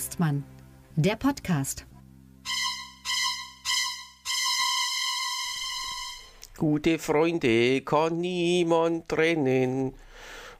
[0.00, 0.44] Hengstmann,
[0.96, 1.84] der Podcast.
[6.56, 9.92] Gute Freunde kann niemand trennen.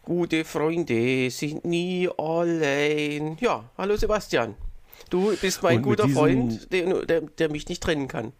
[0.02, 3.38] Gute Freunde sind nie allein.
[3.40, 4.56] Ja, hallo Sebastian.
[5.10, 8.32] Du bist mein guter Freund, der, der, der mich nicht trennen kann.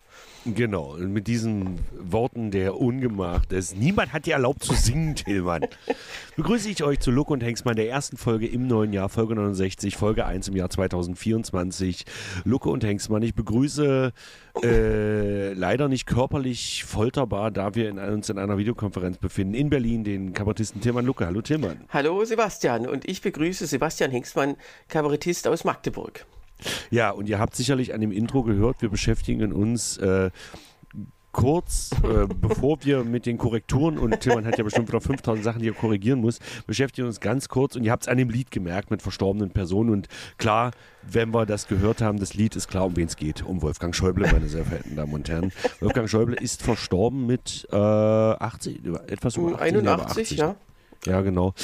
[0.46, 5.66] Genau, und mit diesen Worten der Ungemacht ist, niemand hat dir erlaubt zu singen, Tillmann,
[6.36, 9.96] begrüße ich euch zu Luck und Hengstmann der ersten Folge im neuen Jahr, Folge 69,
[9.96, 12.06] Folge 1 im Jahr 2024.
[12.44, 14.12] Lucke und Hengstmann, ich begrüße
[14.62, 20.04] äh, leider nicht körperlich folterbar, da wir in, uns in einer Videokonferenz befinden, in Berlin,
[20.04, 21.26] den Kabarettisten Tillmann Lucke.
[21.26, 21.84] Hallo Tillmann.
[21.90, 24.56] Hallo Sebastian und ich begrüße Sebastian Hengstmann,
[24.88, 26.24] Kabarettist aus Magdeburg.
[26.90, 30.30] Ja, und ihr habt sicherlich an dem Intro gehört, wir beschäftigen uns äh,
[31.32, 35.62] kurz, äh, bevor wir mit den Korrekturen, und Tilman hat ja bestimmt wieder 5000 Sachen,
[35.62, 38.50] die er korrigieren muss, beschäftigen uns ganz kurz und ihr habt es an dem Lied
[38.50, 40.08] gemerkt mit verstorbenen Personen und
[40.38, 43.62] klar, wenn wir das gehört haben, das Lied ist klar, um wen es geht, um
[43.62, 45.52] Wolfgang Schäuble, meine sehr verehrten Damen und Herren.
[45.80, 50.56] Wolfgang Schäuble ist verstorben mit äh, 80, etwas über 80, 81, 80, ja.
[51.06, 51.54] Ja, genau.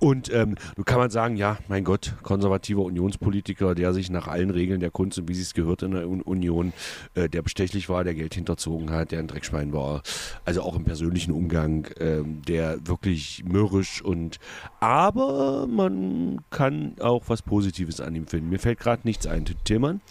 [0.00, 4.50] Und ähm, nun kann man sagen, ja, mein Gott, konservativer Unionspolitiker, der sich nach allen
[4.50, 6.74] Regeln der Kunst und wie sie es gehört in der Union,
[7.14, 10.02] äh, der bestechlich war, der Geld hinterzogen hat, der ein Dreckschwein war,
[10.44, 14.40] also auch im persönlichen Umgang, äh, der wirklich mürrisch und
[14.78, 18.50] aber man kann auch was Positives an ihm finden.
[18.50, 20.02] Mir fällt gerade nichts ein, Tillmann.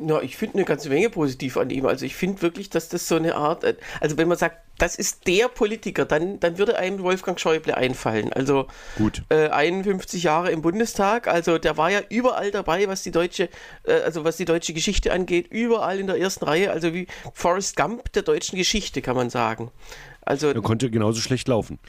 [0.00, 1.86] Ja, ich finde eine ganze Menge positiv an ihm.
[1.86, 4.94] Also ich finde wirklich, dass das so eine Art, äh, also wenn man sagt, das
[4.94, 8.32] ist der Politiker, dann, dann würde einem Wolfgang Schäuble einfallen.
[8.32, 9.22] Also Gut.
[9.28, 13.48] Äh, 51 Jahre im Bundestag, also der war ja überall dabei, was die deutsche,
[13.82, 17.76] äh, also was die deutsche Geschichte angeht, überall in der ersten Reihe, also wie Forrest
[17.76, 19.72] Gump der deutschen Geschichte, kann man sagen.
[20.20, 21.80] Also er konnte genauso schlecht laufen.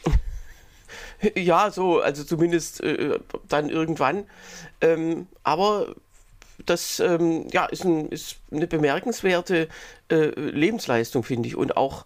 [1.36, 4.26] ja, so, also zumindest äh, dann irgendwann.
[4.82, 5.96] Ähm, aber
[6.66, 9.68] das ähm, ja, ist, ein, ist, eine bemerkenswerte
[10.10, 11.56] äh, Lebensleistung, finde ich.
[11.56, 12.06] Und auch,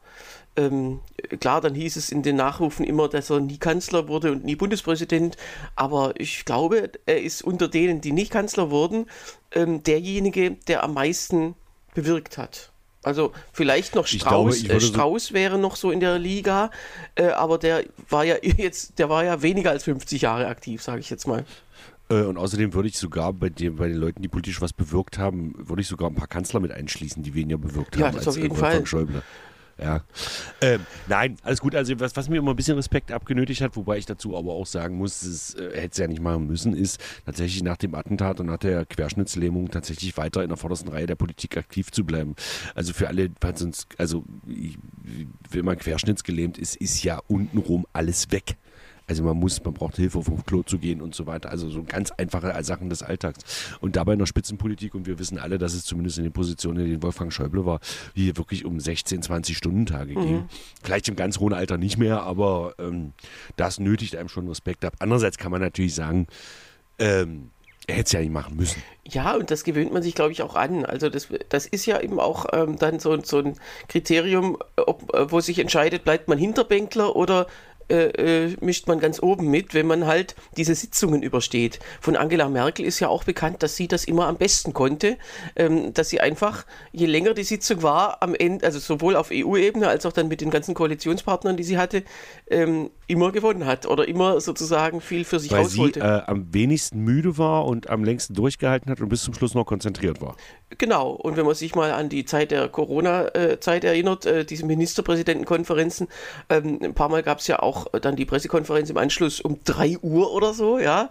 [0.55, 0.99] ähm,
[1.39, 4.55] klar, dann hieß es in den Nachrufen immer, dass er nie Kanzler wurde und nie
[4.55, 5.37] Bundespräsident.
[5.75, 9.07] Aber ich glaube, er ist unter denen, die nicht Kanzler wurden,
[9.51, 11.55] ähm, derjenige, der am meisten
[11.93, 12.71] bewirkt hat.
[13.03, 16.71] Also vielleicht noch Strauß, glaube, äh, Strauß so wäre noch so in der Liga,
[17.15, 21.01] äh, aber der war ja jetzt, der war ja weniger als 50 Jahre aktiv, sage
[21.01, 21.45] ich jetzt mal.
[22.13, 25.17] Äh, und außerdem würde ich sogar bei, den, bei den Leuten, die politisch was bewirkt
[25.17, 28.27] haben, würde ich sogar ein paar Kanzler mit einschließen, die weniger bewirkt ja, haben das
[28.27, 28.85] als auf jeden Fall.
[28.85, 29.23] Schäuble.
[29.81, 30.03] Ja.
[30.61, 31.73] Ähm, nein, alles gut.
[31.73, 34.67] Also, was, was, mir immer ein bisschen Respekt abgenötigt hat, wobei ich dazu aber auch
[34.67, 38.39] sagen muss, es äh, hätte es ja nicht machen müssen, ist tatsächlich nach dem Attentat
[38.39, 42.35] und nach der Querschnittslähmung tatsächlich weiter in der vordersten Reihe der Politik aktiv zu bleiben.
[42.75, 44.23] Also, für alle, sonst, also,
[45.49, 48.57] wenn man querschnittsgelähmt ist, ist ja untenrum alles weg.
[49.07, 51.49] Also man muss, man braucht Hilfe, um auf Klo zu gehen und so weiter.
[51.49, 53.75] Also so ganz einfache Sachen des Alltags.
[53.81, 56.79] Und dabei in der Spitzenpolitik, und wir wissen alle, dass es zumindest in den Positionen,
[56.79, 57.79] in denen Wolfgang Schäuble war,
[58.13, 60.31] hier wirklich um 16, 20 Stunden Tage ging.
[60.31, 60.49] Mhm.
[60.81, 63.13] Vielleicht im ganz hohen Alter nicht mehr, aber ähm,
[63.57, 64.93] das nötigt einem schon Respekt ab.
[64.99, 66.27] Andererseits kann man natürlich sagen,
[66.99, 67.49] ähm,
[67.87, 68.81] er hätte es ja nicht machen müssen.
[69.05, 70.85] Ja, und das gewöhnt man sich, glaube ich, auch an.
[70.85, 73.55] Also das, das ist ja eben auch ähm, dann so, so ein
[73.89, 77.47] Kriterium, ob, äh, wo sich entscheidet, bleibt man Hinterbänkler oder
[77.89, 81.79] äh, äh, mischt man ganz oben mit, wenn man halt diese Sitzungen übersteht.
[82.01, 85.17] Von Angela Merkel ist ja auch bekannt, dass sie das immer am besten konnte,
[85.55, 89.87] ähm, dass sie einfach, je länger die Sitzung war, am Ende, also sowohl auf EU-Ebene
[89.87, 92.03] als auch dann mit den ganzen Koalitionspartnern, die sie hatte,
[92.49, 95.99] ähm, immer gewonnen hat oder immer sozusagen viel für sich Weil rausholte.
[95.99, 99.53] Sie äh, am wenigsten müde war und am längsten durchgehalten hat und bis zum Schluss
[99.53, 100.35] noch konzentriert war.
[100.77, 106.07] Genau, und wenn man sich mal an die Zeit der Corona-Zeit erinnert, äh, diese Ministerpräsidentenkonferenzen,
[106.49, 109.99] ähm, ein paar Mal gab es ja auch dann die Pressekonferenz im Anschluss um 3
[110.01, 111.09] Uhr oder so, ja,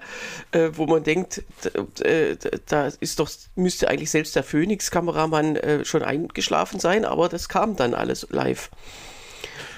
[0.52, 1.42] äh, wo man denkt,
[2.00, 2.36] äh,
[2.66, 7.76] da ist doch, müsste eigentlich selbst der Phoenix-Kameramann äh, schon eingeschlafen sein, aber das kam
[7.76, 8.70] dann alles live.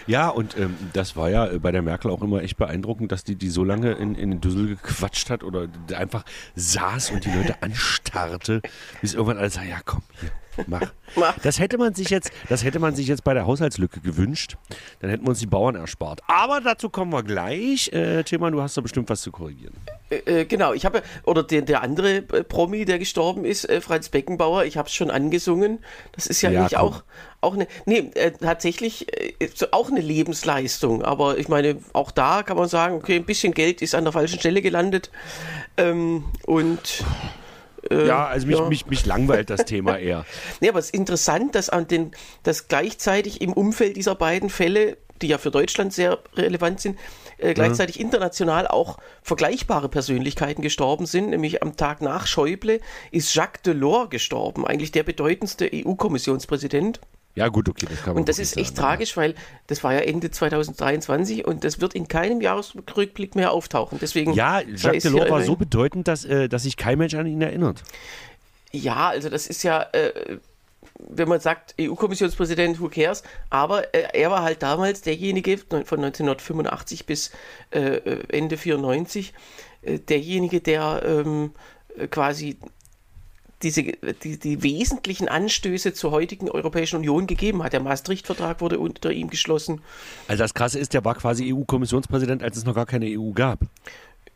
[0.07, 3.37] Ja, und ähm, das war ja bei der Merkel auch immer echt beeindruckend, dass die
[3.37, 6.25] die so lange in, in den Düssel gequatscht hat oder einfach
[6.57, 8.61] saß und die Leute anstarrte,
[9.01, 10.31] bis irgendwann alles sagt, ja komm, hier,
[10.67, 11.39] mach.
[11.43, 14.57] Das hätte man sich jetzt, das hätte man sich jetzt bei der Haushaltslücke gewünscht.
[15.01, 16.21] Dann hätten wir uns die Bauern erspart.
[16.27, 17.93] Aber dazu kommen wir gleich.
[17.93, 19.75] Äh, Tilman, du hast da bestimmt was zu korrigieren.
[20.11, 23.81] Äh, äh genau, ich habe, oder der, der andere äh, Promi, der gestorben ist, äh,
[23.81, 25.79] Franz Beckenbauer, ich habe es schon angesungen.
[26.13, 27.03] Das ist ja, ja nicht auch,
[27.41, 29.07] auch eine, nee, äh, tatsächlich
[29.73, 31.03] auch eine Lebensleistung.
[31.03, 34.13] Aber ich meine, auch da kann man sagen, okay, ein bisschen Geld ist an der
[34.13, 35.11] falschen Stelle gelandet.
[35.77, 37.05] Ähm, und
[37.91, 38.69] äh, ja, also mich, ja.
[38.69, 40.25] Mich, mich langweilt das Thema eher.
[40.61, 44.97] Nee, aber es ist interessant, dass, an den, dass gleichzeitig im Umfeld dieser beiden Fälle
[45.23, 46.99] die ja für Deutschland sehr relevant sind,
[47.39, 48.07] äh, gleichzeitig mhm.
[48.07, 51.31] international auch vergleichbare Persönlichkeiten gestorben sind.
[51.31, 57.01] Nämlich am Tag nach Schäuble ist Jacques Delors gestorben, eigentlich der bedeutendste EU-Kommissionspräsident.
[57.37, 59.23] Ja, gut, okay, das kann man Und das ist echt sagen, tragisch, ja.
[59.23, 59.35] weil
[59.67, 63.99] das war ja Ende 2023 und das wird in keinem Jahresrückblick mehr auftauchen.
[64.01, 67.43] Deswegen ja, Jacques Delors war so bedeutend, dass, äh, dass sich kein Mensch an ihn
[67.43, 67.83] erinnert.
[68.71, 69.83] Ja, also das ist ja.
[69.93, 70.39] Äh,
[71.09, 73.25] wenn man sagt, EU-Kommissionspräsident, who cares?
[73.51, 77.33] Aber äh, er war halt damals derjenige von 1985 bis
[77.71, 77.99] äh,
[78.29, 79.35] Ende 94,
[79.83, 81.53] äh, derjenige, der ähm,
[82.11, 82.59] quasi
[83.65, 87.73] diese, die, die wesentlichen Anstöße zur heutigen Europäischen Union gegeben hat.
[87.73, 89.81] Der Maastricht-Vertrag wurde unter ihm geschlossen.
[90.29, 93.61] Also das Krasse ist, der war quasi EU-Kommissionspräsident, als es noch gar keine EU gab.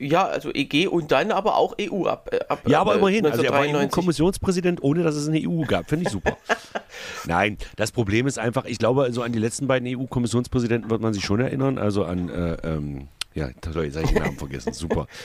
[0.01, 2.31] Ja, also EG und dann aber auch EU ab.
[2.33, 3.27] Äh, ab ja, aber äh, immerhin.
[3.27, 5.89] Also er war EU-Kommissionspräsident, ohne dass es eine EU gab.
[5.89, 6.37] Finde ich super.
[7.27, 11.15] Nein, das Problem ist einfach, ich glaube, also an die letzten beiden EU-Kommissionspräsidenten wird man
[11.15, 11.79] sich schon erinnern.
[11.79, 14.73] Also an, äh, ähm, ja, sorry, jetzt habe ich den Namen vergessen.
[14.73, 15.07] Super.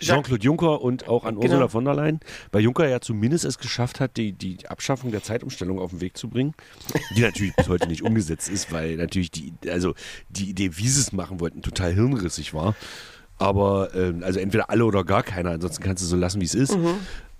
[0.00, 1.68] Jean-Claude Juncker und auch an Ursula genau.
[1.68, 2.20] von der Leyen,
[2.52, 6.16] weil Juncker ja zumindest es geschafft hat, die, die Abschaffung der Zeitumstellung auf den Weg
[6.16, 6.54] zu bringen,
[7.16, 9.94] die natürlich bis heute nicht umgesetzt ist, weil natürlich die, also
[10.28, 12.74] die Idee, wie sie es machen wollten, total hirnrissig war.
[13.38, 16.54] Aber, ähm, also entweder alle oder gar keiner, ansonsten kannst du so lassen, wie es
[16.54, 16.76] ist.
[16.76, 16.94] Mhm.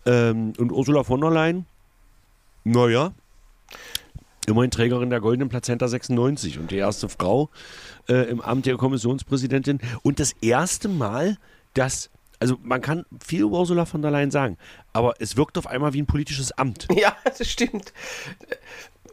[0.06, 1.66] Ähm, und Ursula von der Leyen,
[2.64, 3.12] naja,
[4.46, 7.50] immerhin Trägerin der Goldenen Plazenta 96 und die erste Frau
[8.08, 11.36] äh, im Amt der Kommissionspräsidentin und das erste Mal,
[11.74, 12.10] dass
[12.40, 14.56] also man kann viel über Ursula von der Leyen sagen,
[14.92, 16.88] aber es wirkt auf einmal wie ein politisches Amt.
[17.00, 17.92] Ja, das stimmt.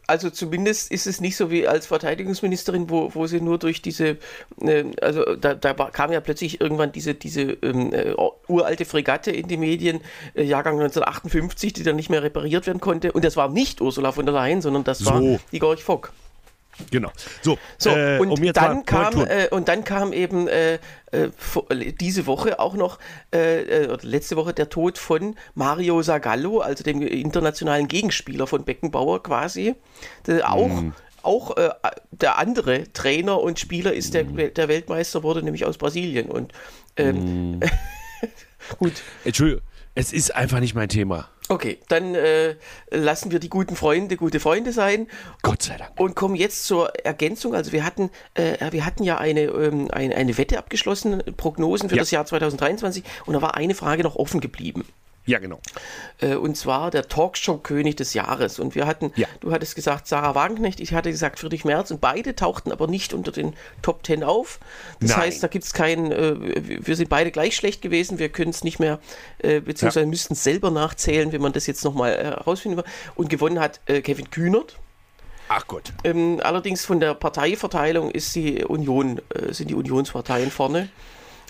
[0.07, 4.17] Also zumindest ist es nicht so wie als Verteidigungsministerin, wo, wo sie nur durch diese,
[4.61, 8.13] äh, also da, da kam ja plötzlich irgendwann diese, diese ähm, äh,
[8.47, 9.99] uralte Fregatte in die Medien,
[10.33, 13.11] äh, Jahrgang 1958, die dann nicht mehr repariert werden konnte.
[13.11, 15.11] Und das war nicht Ursula von der Leyen, sondern das so.
[15.11, 16.13] war die Gorch Fock.
[16.91, 17.11] Genau.
[17.41, 20.75] So, so äh, und, um dann kam, äh, und dann kam eben äh,
[21.11, 21.29] äh
[21.99, 22.99] diese Woche auch noch,
[23.33, 29.23] äh, äh, letzte Woche, der Tod von Mario Zagallo, also dem internationalen Gegenspieler von Beckenbauer
[29.23, 29.75] quasi.
[30.43, 30.67] Auch.
[30.67, 30.93] Mm.
[31.23, 31.55] Auch
[32.11, 34.53] der andere Trainer und Spieler ist der, mm.
[34.55, 36.29] der Weltmeister, wurde nämlich aus Brasilien.
[36.29, 36.53] Und
[36.95, 37.63] ähm, mm.
[38.79, 38.93] gut.
[39.25, 39.61] Entschuldigung,
[39.93, 41.27] es ist einfach nicht mein Thema.
[41.49, 42.55] Okay, dann äh,
[42.91, 45.07] lassen wir die guten Freunde gute Freunde sein.
[45.43, 45.97] Gott sei Dank.
[45.97, 47.55] Und kommen jetzt zur Ergänzung.
[47.55, 51.95] Also wir hatten, äh, wir hatten ja eine, ähm, eine, eine Wette abgeschlossen, Prognosen für
[51.95, 52.01] ja.
[52.01, 54.85] das Jahr 2023 und da war eine Frage noch offen geblieben.
[55.27, 55.59] Ja, genau.
[56.21, 58.59] Äh, und zwar der Talkshow-König des Jahres.
[58.59, 59.27] Und wir hatten, ja.
[59.41, 63.13] du hattest gesagt Sarah Wagenknecht, ich hatte gesagt Friedrich Merz und beide tauchten aber nicht
[63.13, 64.59] unter den Top Ten auf.
[65.01, 65.19] Das Nein.
[65.19, 68.63] heißt, da gibt es keinen, äh, wir sind beide gleich schlecht gewesen, wir können es
[68.63, 68.99] nicht mehr,
[69.39, 70.09] äh, beziehungsweise ja.
[70.09, 72.85] müssten es selber nachzählen, wenn man das jetzt nochmal herausfinden will.
[73.15, 74.77] Und gewonnen hat Kevin Kühnert.
[75.49, 75.91] Ach Gott.
[76.05, 80.89] Ähm, allerdings von der Parteiverteilung ist die Union, sind die Unionsparteien vorne.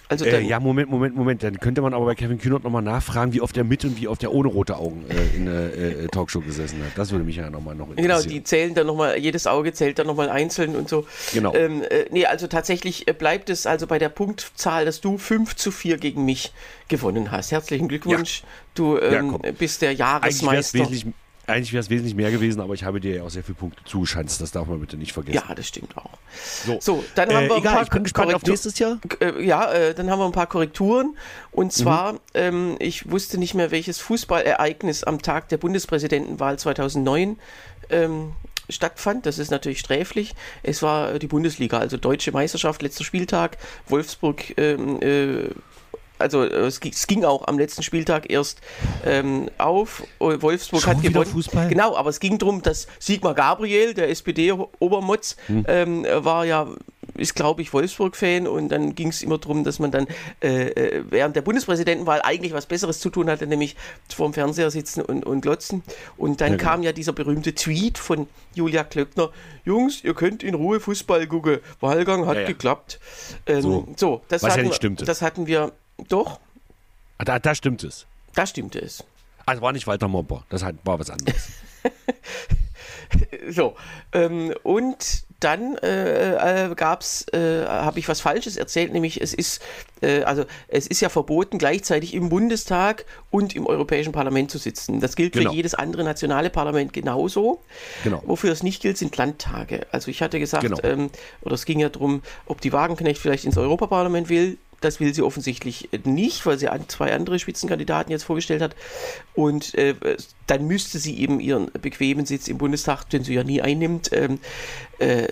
[0.10, 1.44] Also äh, ja, Moment, Moment, Moment.
[1.44, 4.08] Dann könnte man aber bei Kevin Kühnert nochmal nachfragen, wie oft er mit und wie
[4.08, 6.98] oft er ohne rote Augen äh, in der äh, äh, Talkshow gesessen hat.
[6.98, 8.22] Das würde mich ja nochmal noch interessieren.
[8.22, 11.06] Genau, die zählen dann nochmal, jedes Auge zählt dann nochmal einzeln und so.
[11.34, 11.54] Genau.
[11.54, 15.56] Ähm, äh, nee, also tatsächlich äh, bleibt es also bei der Punktzahl, dass du 5
[15.56, 16.54] zu 4 gegen mich
[16.88, 17.52] gewonnen hast.
[17.52, 18.42] Herzlichen Glückwunsch.
[18.42, 18.48] Ja.
[18.76, 20.80] Du ähm, ja, bist der Jahresmeister.
[20.80, 21.06] Eigentlich
[21.48, 23.82] eigentlich wäre es wesentlich mehr gewesen, aber ich habe dir ja auch sehr viele Punkte
[23.86, 24.42] zugeschanzt.
[24.42, 25.44] Das darf man bitte nicht vergessen.
[25.48, 26.12] Ja, das stimmt auch.
[26.66, 29.00] So, so dann haben äh, wir ein egal, paar ich bin gespannt auf nächstes Jahr.
[29.22, 31.16] Äh, ja, äh, dann haben wir ein paar Korrekturen.
[31.52, 32.20] Und zwar, mhm.
[32.34, 37.38] ähm, ich wusste nicht mehr, welches Fußballereignis am Tag der Bundespräsidentenwahl 2009
[37.90, 38.34] ähm,
[38.70, 39.26] stattfand.
[39.26, 40.36] Das ist natürlich sträflich.
[40.64, 43.58] Es war die Bundesliga, also deutsche Meisterschaft, letzter Spieltag.
[43.88, 45.50] Wolfsburg ähm, äh,
[46.20, 48.62] also äh, es, ging auch am letzten Spieltag erst
[49.06, 50.04] ähm, auf.
[50.20, 51.26] Wolfsburg Schon hat gewonnen.
[51.26, 51.70] Fußball?
[51.70, 55.66] Genau, aber es ging darum, dass Sigmar Gabriel, der SPD-Obermotz, hm.
[55.68, 56.68] ähm, war ja
[57.18, 60.08] ist, glaube ich, Wolfsburg-Fan und dann ging es immer darum, dass man dann
[60.42, 63.76] äh, äh, während der Bundespräsidentenwahl eigentlich was Besseres zu tun hatte, nämlich
[64.14, 65.84] vor dem Fernseher sitzen und, und glotzen.
[66.18, 69.32] Und dann ja, kam ja dieser berühmte Tweet von Julia Klöckner:
[69.66, 71.60] Jungs, ihr könnt in Ruhe Fußball gucken.
[71.80, 72.48] Wahlgang hat ja, ja.
[72.48, 73.00] geklappt.
[73.46, 75.06] Ähm, so, so, das, was hatten, ja nicht stimmte.
[75.06, 75.72] das hatten wir
[76.08, 76.40] doch.
[77.18, 78.06] Ah, da, da stimmt es.
[78.36, 79.04] Da stimmte es.
[79.46, 81.50] Also war nicht Walter Momper, das war was anderes.
[83.50, 83.76] so,
[84.12, 89.62] ähm, und dann äh, äh, gab's, äh, habe ich was Falsches erzählt, nämlich es ist,
[90.02, 95.00] äh, also es ist ja verboten, gleichzeitig im Bundestag und im Europäischen Parlament zu sitzen.
[95.00, 95.52] Das gilt genau.
[95.52, 97.62] für jedes andere nationale Parlament genauso.
[98.04, 98.24] Genau.
[98.26, 99.86] Wofür es nicht gilt, sind Landtage.
[99.92, 100.80] Also ich hatte gesagt, genau.
[100.84, 101.12] ähm,
[101.42, 104.58] oder es ging ja darum, ob die Wagenknecht vielleicht ins Europaparlament will.
[104.80, 108.76] Das will sie offensichtlich nicht, weil sie zwei andere Spitzenkandidaten jetzt vorgestellt hat.
[109.34, 109.96] Und äh,
[110.46, 114.40] dann müsste sie eben ihren bequemen Sitz im Bundestag, den sie ja nie einnimmt, ähm,
[115.00, 115.28] äh,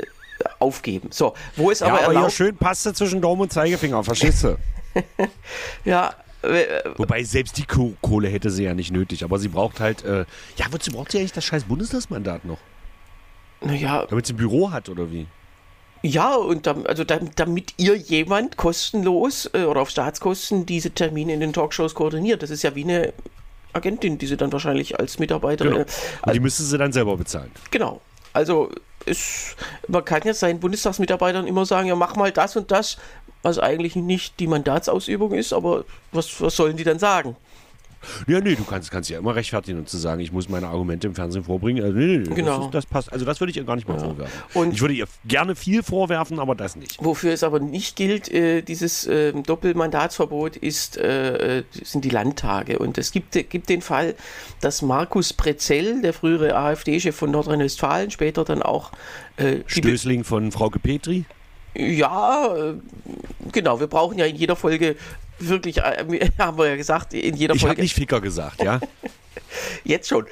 [0.60, 1.10] aufgeben.
[1.12, 4.58] So, wo es Ja, aber aber erlaubt, schön Paste zwischen Daumen und Zeigefinger, verstehst du?
[5.86, 6.66] ja, äh,
[6.98, 10.26] Wobei selbst die Ko- Kohle hätte sie ja nicht nötig, aber sie braucht halt, äh,
[10.58, 12.58] ja, wozu braucht sie eigentlich das scheiß Bundestagsmandat noch?
[13.62, 15.28] naja, Damit sie ein Büro hat oder wie?
[16.06, 21.34] Ja, und dam, also dam, damit ihr jemand kostenlos äh, oder auf Staatskosten diese Termine
[21.34, 22.44] in den Talkshows koordiniert.
[22.44, 23.14] Das ist ja wie eine
[23.74, 25.74] Agentin, die sie dann wahrscheinlich als Mitarbeiterin.
[25.74, 25.86] Genau.
[26.26, 27.52] Und die müsste sie dann selber bezahlen.
[27.72, 28.02] Genau.
[28.34, 28.70] Also
[29.06, 29.56] es,
[29.88, 32.98] man kann ja seinen Bundestagsmitarbeitern immer sagen, ja mach mal das und das,
[33.42, 37.36] was eigentlich nicht die Mandatsausübung ist, aber was, was sollen die dann sagen?
[38.28, 41.08] Ja, nee, du kannst, kannst ja immer rechtfertigen und zu sagen, ich muss meine Argumente
[41.08, 41.84] im Fernsehen vorbringen.
[41.84, 42.58] Also, nee, nee, Genau.
[42.58, 43.14] das, ist, das passt.
[43.14, 44.34] Also das würde ich ihr gar nicht mal vorwerfen.
[44.54, 46.98] Und- ich würde ihr gerne viel vorwerfen, aber das nicht.
[47.04, 52.80] Wofür es aber nicht gilt, äh, dieses äh, Doppelmandatsverbot, ist, äh, äh, sind die Landtage.
[52.80, 54.16] Und es gibt, gibt den Fall,
[54.62, 58.92] dass Markus Prezell, der frühere AfD-Chef von Nordrhein-Westfalen, später dann auch
[59.38, 61.26] äh, Stößling von Frauke Petri.
[61.78, 62.74] Ja, äh,
[63.52, 63.80] genau.
[63.82, 64.96] Wir brauchen ja in jeder Folge
[65.40, 66.06] wirklich, äh,
[66.40, 67.82] haben wir ja gesagt, in jeder Ich habe Folge.
[67.82, 68.80] nicht Ficker gesagt, ja?
[69.84, 70.26] Jetzt schon.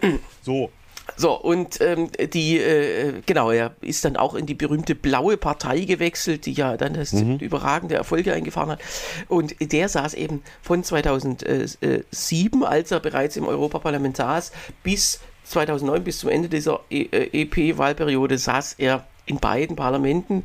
[0.42, 0.70] So.
[1.16, 5.80] So, und ähm, die, äh, genau, er ist dann auch in die berühmte blaue Partei
[5.80, 8.80] gewechselt, die ja dann das überragende Erfolge eingefahren hat.
[9.28, 14.50] Und der saß eben von 2007, als er bereits im Europaparlament saß,
[14.82, 20.44] bis 2009, bis zum Ende dieser E- äh, EP-Wahlperiode, saß er in beiden Parlamenten.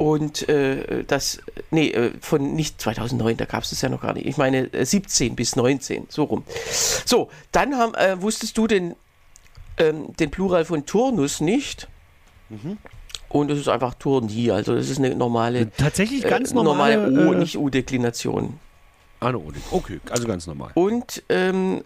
[0.00, 4.14] Und äh, das, nee, äh, von nicht 2009, da gab es das ja noch gar
[4.14, 4.26] nicht.
[4.26, 6.44] Ich meine äh, 17 bis 19, so rum.
[7.04, 8.94] So, dann haben, äh, wusstest du den
[9.80, 11.88] ähm, den Plural von Turnus nicht.
[13.28, 17.28] Und es ist einfach Turni, also das ist eine normale, Tatsächlich ganz äh, normale, normale
[17.28, 18.58] O, äh, nicht U-Deklination.
[19.20, 20.70] Ah, no, okay, also ganz normal.
[20.74, 21.84] Und ähm,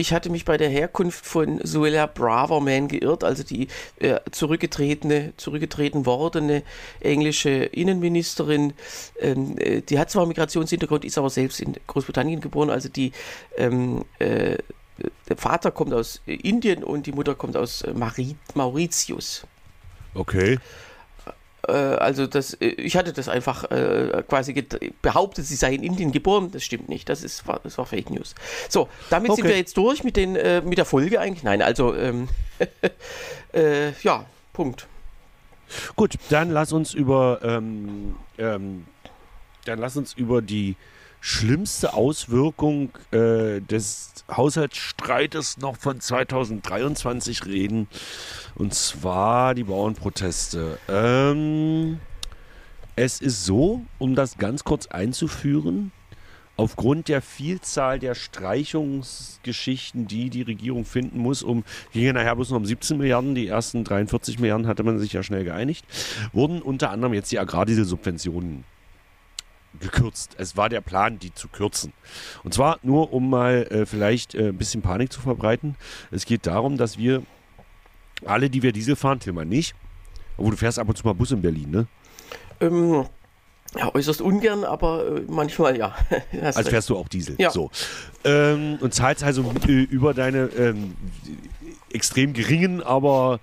[0.00, 6.06] ich hatte mich bei der Herkunft von Suella Braverman geirrt, also die äh, zurückgetretene, zurückgetreten
[6.06, 6.62] wordene
[7.00, 8.72] englische Innenministerin.
[9.20, 13.12] Ähm, äh, die hat zwar Migrationshintergrund, ist aber selbst in Großbritannien geboren, also die
[13.58, 14.56] ähm, äh,
[15.28, 17.92] der Vater kommt aus äh, Indien und die Mutter kommt aus äh,
[18.54, 19.46] Mauritius.
[20.14, 20.58] Okay.
[21.70, 24.64] Äh, also das, äh, ich hatte das einfach äh, quasi
[25.02, 26.50] behauptet, sie sei in Indien geboren.
[26.52, 27.08] Das stimmt nicht.
[27.08, 28.34] Das ist war, das war Fake News.
[28.68, 29.52] So, damit sind Okay.
[29.52, 30.32] wir jetzt durch mit den
[30.64, 31.44] mit der Folge eigentlich.
[31.44, 32.28] Nein, also ähm,
[33.52, 34.86] äh, ja, Punkt.
[35.96, 38.86] Gut, dann lass uns über ähm, ähm,
[39.64, 40.76] dann lass uns über die
[41.20, 47.88] schlimmste Auswirkung äh, des Haushaltsstreites noch von 2023 reden.
[48.54, 50.78] Und zwar die Bauernproteste.
[50.88, 52.00] Ähm,
[52.96, 55.92] es ist so, um das ganz kurz einzuführen,
[56.56, 62.50] aufgrund der Vielzahl der Streichungsgeschichten, die die Regierung finden muss, um, ging ja nachher bloß
[62.50, 65.86] noch um 17 Milliarden, die ersten 43 Milliarden hatte man sich ja schnell geeinigt,
[66.32, 68.64] wurden unter anderem jetzt die Agrardieselsubventionen
[69.78, 70.34] gekürzt.
[70.38, 71.92] Es war der Plan, die zu kürzen.
[72.42, 75.76] Und zwar nur, um mal äh, vielleicht äh, ein bisschen Panik zu verbreiten.
[76.10, 77.22] Es geht darum, dass wir
[78.24, 79.74] alle, die wir Diesel fahren, Tilman nicht,
[80.36, 81.86] obwohl du fährst ab und zu mal Bus in Berlin, ne?
[82.60, 83.06] Ähm,
[83.76, 85.94] ja, äußerst ungern, aber äh, manchmal ja.
[86.42, 86.68] Also recht.
[86.70, 87.36] fährst du auch Diesel.
[87.38, 87.50] Ja.
[87.50, 87.70] So.
[88.24, 90.94] Ähm, und zahlst also äh, über deine ähm,
[91.92, 93.40] extrem geringen, aber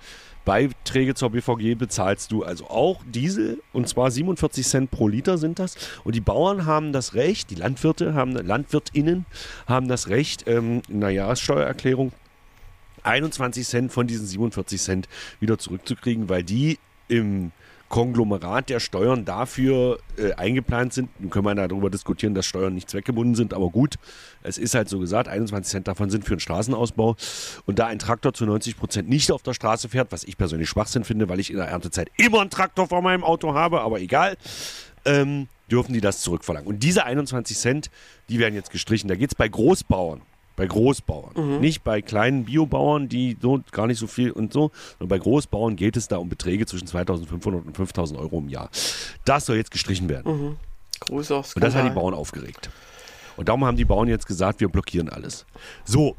[0.47, 5.59] Beiträge zur BVG bezahlst du also auch Diesel und zwar 47 Cent pro Liter sind
[5.59, 5.75] das.
[6.05, 9.25] Und die Bauern haben das Recht, die Landwirte haben, LandwirtInnen
[9.67, 12.13] haben das Recht, ähm, in der Jahressteuererklärung
[13.03, 15.09] 21 Cent von diesen 47 Cent
[15.41, 17.51] wieder zurückzukriegen, weil die im
[17.89, 21.09] Konglomerat der Steuern dafür äh, eingeplant sind.
[21.19, 23.95] Nun können wir darüber diskutieren, dass Steuern nicht zweckgebunden sind, aber gut,
[24.43, 27.15] es ist halt so gesagt, 21 Cent davon sind für den Straßenausbau.
[27.65, 30.69] Und da ein Traktor zu 90 Prozent nicht auf der Straße fährt, was ich persönlich
[30.69, 33.99] Schwachsinn finde, weil ich in der Erntezeit immer einen Traktor vor meinem Auto habe, aber
[33.99, 34.37] egal,
[35.05, 36.67] ähm, dürfen die das zurückverlangen.
[36.67, 37.89] Und diese 21 Cent,
[38.29, 39.07] die werden jetzt gestrichen.
[39.07, 40.21] Da geht es bei Großbauern.
[40.57, 41.61] Bei Großbauern.
[41.61, 45.75] Nicht bei kleinen Biobauern, die so gar nicht so viel und so, sondern bei Großbauern
[45.75, 48.69] geht es da um Beträge zwischen 2500 und 5000 Euro im Jahr.
[49.23, 50.57] Das soll jetzt gestrichen werden.
[50.99, 51.91] Großer Und das hat die Skandal.
[51.91, 52.71] Bauern aufgeregt.
[53.37, 55.45] Und darum haben die Bauern jetzt gesagt, wir blockieren alles.
[55.85, 56.15] So.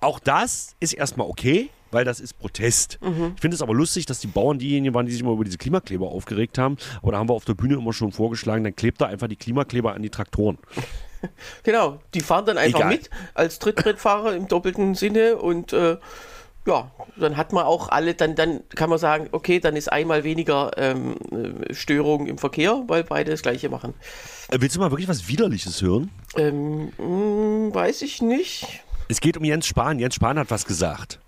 [0.00, 3.00] Auch das ist erstmal okay, weil das ist Protest.
[3.02, 5.58] Ich finde es aber lustig, dass die Bauern diejenigen waren, die sich immer über diese
[5.58, 6.76] Klimakleber aufgeregt haben.
[7.02, 9.36] Aber da haben wir auf der Bühne immer schon vorgeschlagen, dann klebt da einfach die
[9.36, 10.58] Klimakleber an die Traktoren.
[11.62, 12.92] Genau, die fahren dann einfach Egal.
[12.92, 15.96] mit als Trittbrettfahrer im doppelten Sinne und äh,
[16.66, 20.22] ja, dann hat man auch alle, dann, dann kann man sagen, okay, dann ist einmal
[20.22, 23.94] weniger ähm, äh, Störung im Verkehr, weil beide das gleiche machen.
[24.48, 26.10] Äh, willst du mal wirklich was Widerliches hören?
[26.36, 28.82] Ähm, mh, weiß ich nicht.
[29.08, 29.98] Es geht um Jens Spahn.
[29.98, 31.18] Jens Spahn hat was gesagt.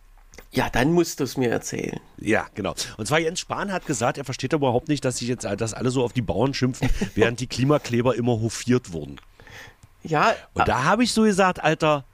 [0.53, 1.99] Ja, dann musst du es mir erzählen.
[2.19, 2.75] Ja, genau.
[2.97, 5.75] Und zwar Jens Spahn hat gesagt, er versteht aber überhaupt nicht, dass sich jetzt dass
[5.75, 9.21] alle so auf die Bauern schimpfen, während die Klimakleber immer hofiert wurden.
[10.05, 10.35] Ja.
[10.53, 12.05] Und da habe ich so gesagt, Alter,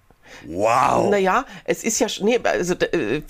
[0.46, 1.10] wow.
[1.10, 3.22] Naja, es ist ja, nee, also, äh,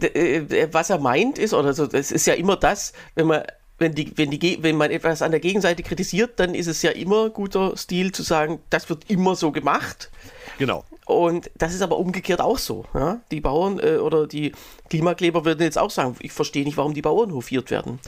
[0.00, 3.42] äh, was er meint ist, oder so, es ist ja immer das, wenn man
[3.78, 6.90] wenn, die, wenn, die, wenn man etwas an der Gegenseite kritisiert, dann ist es ja
[6.92, 10.10] immer guter Stil zu sagen, das wird immer so gemacht.
[10.58, 10.84] Genau.
[11.06, 12.84] Und das ist aber umgekehrt auch so.
[12.92, 13.20] Ja?
[13.30, 14.52] Die Bauern äh, oder die
[14.90, 18.00] Klimakleber würden jetzt auch sagen, ich verstehe nicht, warum die Bauern hofiert werden.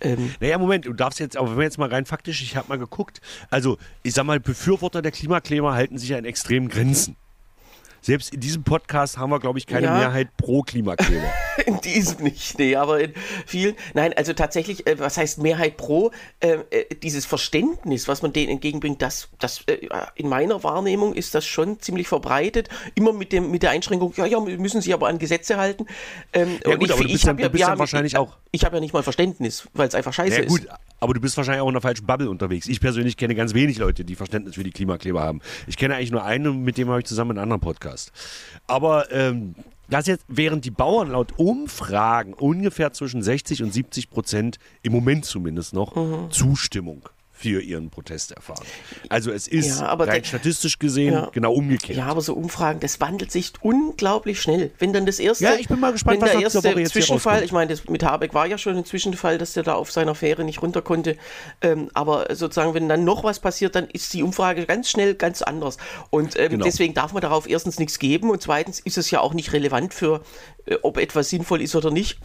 [0.00, 2.68] Ähm, naja, Moment, du darfst jetzt, aber wenn wir jetzt mal rein faktisch, ich habe
[2.68, 3.20] mal geguckt,
[3.50, 7.16] also ich sag mal, Befürworter der Klimakleber halten sich ja in extremen Grenzen.
[8.06, 9.98] Selbst in diesem Podcast haben wir, glaube ich, keine ja.
[9.98, 11.24] Mehrheit pro Klimakleber.
[11.66, 13.12] in diesem nicht, nee, aber in
[13.46, 13.74] vielen.
[13.94, 16.12] Nein, also tatsächlich, äh, was heißt Mehrheit pro?
[16.40, 21.34] Ähm, äh, dieses Verständnis, was man denen entgegenbringt, das, das äh, in meiner Wahrnehmung ist
[21.34, 22.68] das schon ziemlich verbreitet.
[22.94, 25.86] Immer mit, dem, mit der Einschränkung, ja, ja, müssen sich aber an Gesetze halten.
[26.32, 28.12] Ähm, ja, gut, ich, aber du bist, ich dann, ja, du bist ja, dann wahrscheinlich
[28.12, 28.36] ich, auch.
[28.52, 30.70] Ich habe ja nicht mal Verständnis, weil es einfach scheiße ja, gut, ist.
[31.00, 32.68] Aber du bist wahrscheinlich auch in einer falschen Bubble unterwegs.
[32.68, 35.40] Ich persönlich kenne ganz wenig Leute, die Verständnis für die Klimakleber haben.
[35.66, 38.12] Ich kenne eigentlich nur einen, mit dem habe ich zusammen einen anderen Podcast.
[38.66, 39.54] Aber ähm,
[39.88, 45.24] das jetzt, während die Bauern laut Umfragen ungefähr zwischen 60 und 70 Prozent, im Moment
[45.24, 46.30] zumindest noch, mhm.
[46.30, 48.64] Zustimmung für ihren Protest erfahren.
[49.10, 51.98] Also es ist ja, rein statistisch gesehen ja, genau umgekehrt.
[51.98, 54.70] Ja, aber so Umfragen, das wandelt sich unglaublich schnell.
[54.78, 57.76] Wenn dann das erste, ja, ich bin mal gespannt, wenn der erste Zwischenfall, ich meine,
[57.90, 60.80] mit Habeck war ja schon ein Zwischenfall, dass der da auf seiner Fähre nicht runter
[60.80, 61.18] konnte.
[61.60, 65.42] Ähm, aber sozusagen, wenn dann noch was passiert, dann ist die Umfrage ganz schnell ganz
[65.42, 65.76] anders.
[66.08, 66.64] Und ähm, genau.
[66.64, 69.92] deswegen darf man darauf erstens nichts geben und zweitens ist es ja auch nicht relevant
[69.92, 70.22] für,
[70.64, 72.18] äh, ob etwas sinnvoll ist oder nicht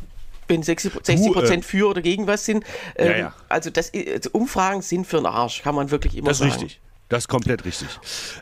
[0.52, 2.64] wenn 60 Prozent äh, für oder gegen was sind.
[2.96, 3.34] Ähm, ja, ja.
[3.50, 6.52] Also, das, also Umfragen sind für den Arsch, kann man wirklich immer das sagen.
[6.52, 6.82] Das ist richtig.
[7.12, 7.90] Das ist komplett richtig.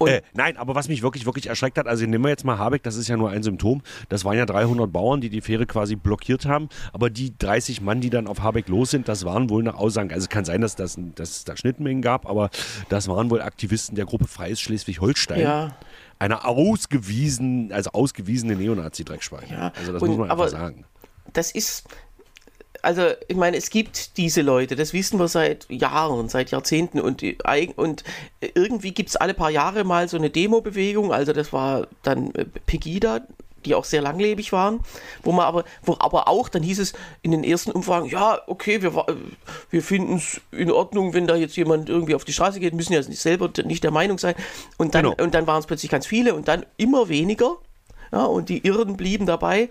[0.05, 2.83] Äh, nein, aber was mich wirklich, wirklich erschreckt hat, also nehmen wir jetzt mal Habeck,
[2.83, 3.81] das ist ja nur ein Symptom.
[4.09, 6.69] Das waren ja 300 Bauern, die die Fähre quasi blockiert haben.
[6.93, 10.11] Aber die 30 Mann, die dann auf Habeck los sind, das waren wohl nach Aussagen,
[10.11, 12.51] also es kann sein, dass, das, dass es da Schnittmengen gab, aber
[12.89, 15.41] das waren wohl Aktivisten der Gruppe Freies Schleswig-Holstein.
[15.41, 15.75] Ja.
[16.19, 19.51] Eine ausgewiesen, also ausgewiesene Neonazi-Dreckschweine.
[19.51, 19.73] Ja.
[19.79, 20.85] Also das Und, muss man einfach sagen
[21.33, 21.83] das ist,
[22.81, 27.23] also ich meine, es gibt diese Leute, das wissen wir seit Jahren, seit Jahrzehnten und,
[27.75, 28.03] und
[28.41, 32.45] irgendwie gibt es alle paar Jahre mal so eine Demo-Bewegung, also das war dann äh,
[32.45, 33.21] Pegida,
[33.65, 34.79] die auch sehr langlebig waren,
[35.23, 38.81] wo man aber, wo aber auch, dann hieß es in den ersten Umfragen, ja, okay,
[38.81, 39.05] wir,
[39.69, 42.93] wir finden es in Ordnung, wenn da jetzt jemand irgendwie auf die Straße geht, müssen
[42.93, 44.35] ja selber nicht der Meinung sein.
[44.77, 45.27] Und dann, genau.
[45.27, 47.57] dann waren es plötzlich ganz viele und dann immer weniger.
[48.11, 49.69] Ja, und die Irren blieben dabei.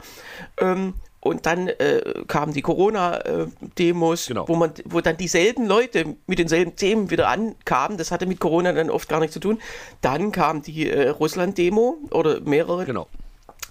[0.58, 4.48] Ähm, und dann äh, kamen die Corona-Demos, genau.
[4.48, 7.98] wo, man, wo dann dieselben Leute mit denselben Themen wieder ankamen.
[7.98, 9.58] Das hatte mit Corona dann oft gar nichts zu tun.
[10.00, 12.84] Dann kam die äh, Russland-Demo oder mehrere.
[12.84, 13.08] Genau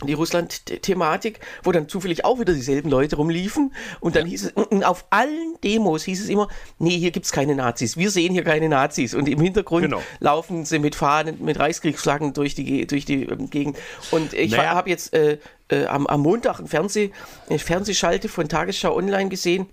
[0.05, 3.73] die Russland-Thematik, wo dann zufällig auch wieder dieselben Leute rumliefen.
[3.99, 4.31] Und dann ja.
[4.31, 7.97] hieß es, auf allen Demos hieß es immer, nee, hier gibt es keine Nazis.
[7.97, 9.15] Wir sehen hier keine Nazis.
[9.15, 10.01] Und im Hintergrund genau.
[10.19, 13.77] laufen sie mit Fahnen, mit Reichskriegsflaggen durch die, durch die ähm, Gegend.
[14.11, 14.75] Und ich naja.
[14.75, 17.11] habe jetzt äh, äh, am, am Montag ein Fernseh,
[17.49, 19.67] eine Fernsehschalte von Tagesschau Online gesehen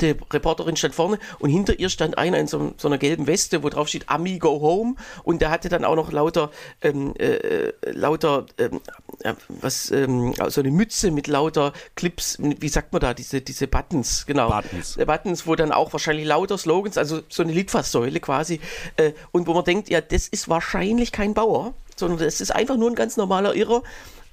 [0.00, 3.62] die Reporterin stand vorne und hinter ihr stand einer in so, so, einer gelben Weste,
[3.62, 6.50] wo drauf steht Ami Go Home und der hatte dann auch noch lauter
[6.82, 8.80] ähm, äh, lauter ähm,
[9.20, 13.66] äh, was ähm, so eine Mütze mit lauter Clips, wie sagt man da diese diese
[13.66, 14.50] Buttons genau.
[14.50, 18.60] Buttons, äh, Buttons wo dann auch wahrscheinlich lauter Slogans, also so eine Litfaßsäule quasi
[18.96, 22.76] äh, und wo man denkt, ja das ist wahrscheinlich kein Bauer, sondern das ist einfach
[22.76, 23.82] nur ein ganz normaler Irrer.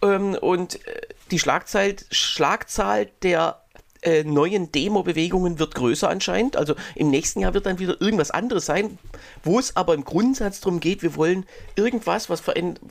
[0.01, 3.64] Ähm, und äh, die Schlagzahl Schlagzahl der
[4.05, 6.55] äh, neuen Demo-Bewegungen wird größer anscheinend.
[6.55, 8.97] Also im nächsten Jahr wird dann wieder irgendwas anderes sein,
[9.43, 12.81] wo es aber im Grundsatz darum geht, wir wollen irgendwas, was verändert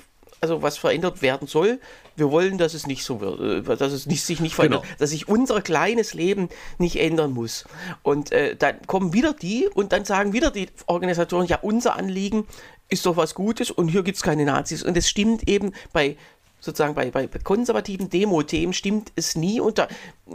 [0.40, 1.80] also was verändert werden soll.
[2.16, 4.94] Wir wollen, dass es nicht so wird, äh, dass es nicht, sich nicht verändert, genau.
[4.98, 7.64] dass sich unser kleines Leben nicht ändern muss.
[8.02, 12.46] Und äh, dann kommen wieder die und dann sagen wieder die Organisatoren, ja, unser Anliegen
[12.90, 14.82] ist doch was Gutes und hier gibt es keine Nazis.
[14.82, 16.18] Und es stimmt eben bei
[16.60, 19.60] sozusagen bei, bei konservativen Demo-Themen stimmt es nie.
[19.60, 19.88] Und da,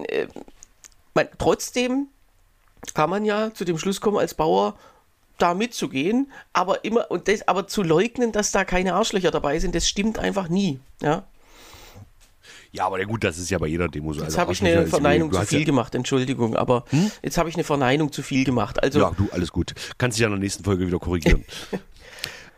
[0.08, 0.28] äh,
[1.20, 2.08] man, trotzdem
[2.94, 4.76] kann man ja zu dem Schluss kommen als Bauer,
[5.38, 9.76] da mitzugehen, aber immer und das, aber zu leugnen, dass da keine Arschlöcher dabei sind,
[9.76, 10.80] das stimmt einfach nie.
[11.02, 11.24] Ja.
[12.72, 14.20] Ja, aber gut, das ist ja bei jeder Demo so.
[14.20, 17.10] Jetzt also habe ich eine Verneinung zu viel ja gemacht, Entschuldigung, aber hm?
[17.24, 18.82] jetzt habe ich eine Verneinung zu viel gemacht.
[18.84, 19.74] Also ja, du, alles gut.
[19.98, 21.44] Kannst dich ja in der nächsten Folge wieder korrigieren.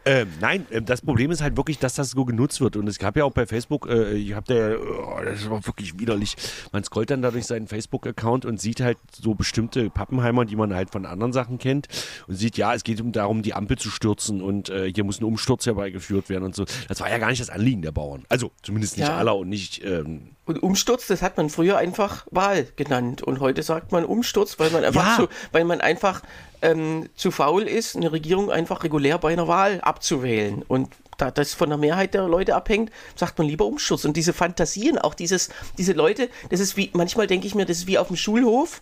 [0.03, 2.75] Ähm, nein, äh, das Problem ist halt wirklich, dass das so genutzt wird.
[2.75, 5.99] Und es gab ja auch bei Facebook, äh, ich habe da, oh, das war wirklich
[5.99, 6.35] widerlich.
[6.71, 10.89] Man scrollt dann dadurch seinen Facebook-Account und sieht halt so bestimmte Pappenheimer, die man halt
[10.89, 11.87] von anderen Sachen kennt.
[12.27, 15.21] Und sieht, ja, es geht um darum, die Ampel zu stürzen und äh, hier muss
[15.21, 16.65] ein Umsturz herbeigeführt werden und so.
[16.87, 18.25] Das war ja gar nicht das Anliegen der Bauern.
[18.29, 19.17] Also zumindest nicht ja.
[19.17, 19.83] aller und nicht.
[19.83, 23.21] Ähm, Und Umsturz, das hat man früher einfach Wahl genannt.
[23.21, 25.15] Und heute sagt man Umsturz, weil man einfach, Ja.
[25.23, 26.21] zu, weil man einfach
[26.61, 30.63] ähm, zu faul ist, eine Regierung einfach regulär bei einer Wahl abzuwählen.
[30.67, 34.03] Und da das von der Mehrheit der Leute abhängt, sagt man lieber Umsturz.
[34.05, 37.77] Und diese Fantasien, auch dieses, diese Leute, das ist wie, manchmal denke ich mir, das
[37.77, 38.81] ist wie auf dem Schulhof,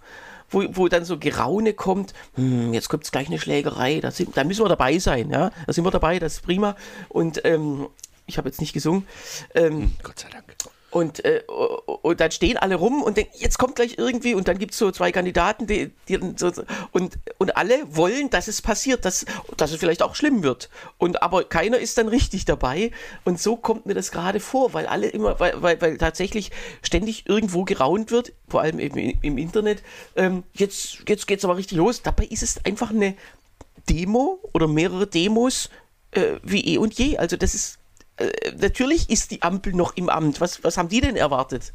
[0.49, 4.43] wo, wo dann so Geraune kommt, hm, jetzt kommt gleich eine Schlägerei, da, sind, da
[4.45, 5.51] müssen wir dabei sein, ja.
[5.67, 6.75] Da sind wir dabei, das ist prima.
[7.09, 7.87] Und ähm,
[8.25, 9.05] ich habe jetzt nicht gesungen.
[9.53, 10.45] Ähm, Gott sei Dank.
[10.91, 14.57] Und, äh, und dann stehen alle rum und denken, jetzt kommt gleich irgendwie und dann
[14.57, 16.51] gibt es so zwei Kandidaten, die, die so,
[16.91, 19.25] und, und alle wollen, dass es passiert, dass,
[19.57, 20.69] dass es vielleicht auch schlimm wird.
[20.97, 22.91] Und aber keiner ist dann richtig dabei.
[23.23, 27.27] Und so kommt mir das gerade vor, weil alle immer, weil, weil, weil tatsächlich ständig
[27.27, 29.83] irgendwo geraunt wird, vor allem eben im, Internet.
[30.15, 32.01] Ähm, jetzt, jetzt geht's aber richtig los.
[32.01, 33.15] Dabei ist es einfach eine
[33.89, 35.69] Demo oder mehrere Demos
[36.11, 37.17] äh, wie eh und je.
[37.17, 37.78] Also das ist
[38.19, 40.41] äh, natürlich ist die Ampel noch im Amt.
[40.41, 41.73] Was, was haben die denn erwartet?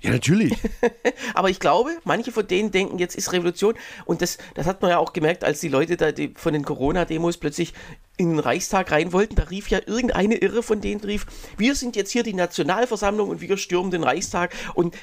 [0.00, 0.54] Ja, natürlich.
[1.34, 3.74] Aber ich glaube, manche von denen denken, jetzt ist Revolution.
[4.04, 6.64] Und das, das hat man ja auch gemerkt, als die Leute da die, von den
[6.64, 7.72] Corona-Demos plötzlich
[8.18, 9.34] in den Reichstag rein wollten.
[9.36, 11.26] Da rief ja irgendeine Irre von denen, rief,
[11.56, 14.54] wir sind jetzt hier die Nationalversammlung und wir stürmen den Reichstag.
[14.74, 14.94] Und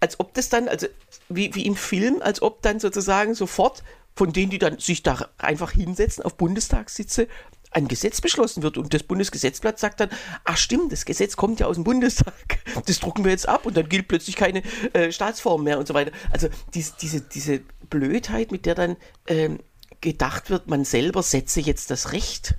[0.00, 0.86] als ob das dann, also
[1.28, 3.82] wie, wie im Film, als ob dann sozusagen sofort
[4.14, 7.28] von denen, die dann sich da einfach hinsetzen auf Bundestagssitze,
[7.76, 10.08] ein Gesetz beschlossen wird und das Bundesgesetzblatt sagt dann,
[10.44, 12.34] ach stimmt, das Gesetz kommt ja aus dem Bundestag,
[12.86, 14.62] das drucken wir jetzt ab und dann gilt plötzlich keine
[14.94, 16.10] äh, Staatsform mehr und so weiter.
[16.32, 17.60] Also dies, diese, diese
[17.90, 19.58] Blödheit, mit der dann ähm,
[20.00, 22.54] gedacht wird, man selber setze jetzt das Recht.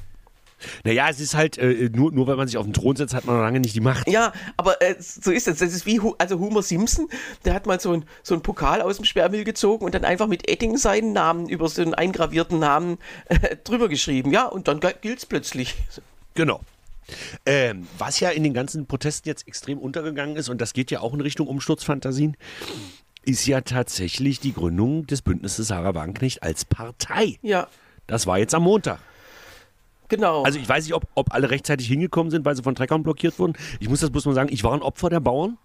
[0.83, 3.25] Naja, es ist halt, äh, nur, nur weil man sich auf den Thron setzt, hat
[3.25, 4.07] man noch lange nicht die Macht.
[4.07, 5.59] Ja, aber äh, so ist es.
[5.59, 7.07] Das ist wie also Homer Simpson,
[7.45, 10.27] der hat mal so ein, so ein Pokal aus dem Sperrmüll gezogen und dann einfach
[10.27, 14.31] mit Edding seinen Namen über so einen eingravierten Namen äh, drüber geschrieben.
[14.31, 15.75] Ja, und dann gilt es plötzlich.
[16.33, 16.61] Genau.
[17.45, 20.99] Ähm, was ja in den ganzen Protesten jetzt extrem untergegangen ist, und das geht ja
[20.99, 22.35] auch in Richtung Umsturzfantasien,
[23.23, 27.37] ist ja tatsächlich die Gründung des Bündnisses Sarah Wagenknecht als Partei.
[27.41, 27.67] Ja,
[28.07, 28.99] Das war jetzt am Montag.
[30.09, 30.43] Genau.
[30.43, 33.37] Also ich weiß nicht, ob, ob alle rechtzeitig hingekommen sind, weil sie von Treckern blockiert
[33.39, 33.53] wurden.
[33.79, 35.57] Ich muss das bloß mal sagen, ich war ein Opfer der Bauern.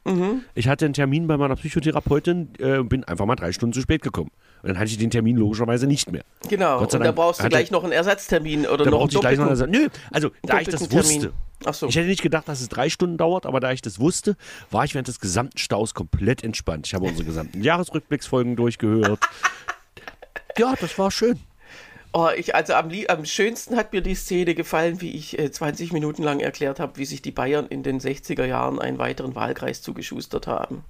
[0.54, 3.80] Ich hatte einen Termin bei meiner Psychotherapeutin äh, und bin einfach mal drei Stunden zu
[3.80, 4.30] spät gekommen.
[4.62, 6.22] Und dann hatte ich den Termin logischerweise nicht mehr.
[6.48, 9.38] Genau, und da brauchst du gleich noch einen Ersatztermin oder Da noch einen ich gleich
[9.38, 9.74] noch doppelten.
[9.74, 11.32] eine Nö, also da ich das wusste.
[11.72, 11.86] So.
[11.86, 14.36] Ich hätte nicht gedacht, dass es drei Stunden dauert, aber da ich das wusste,
[14.70, 16.86] war ich während des gesamten Staus komplett entspannt.
[16.86, 19.20] Ich habe unsere gesamten Jahresrückblicksfolgen durchgehört.
[20.58, 21.38] ja, das war schön.
[22.14, 25.92] Oh, ich, also am, am schönsten hat mir die Szene gefallen, wie ich äh, 20
[25.92, 29.80] Minuten lang erklärt habe, wie sich die Bayern in den 60er Jahren einen weiteren Wahlkreis
[29.80, 30.84] zugeschustert haben.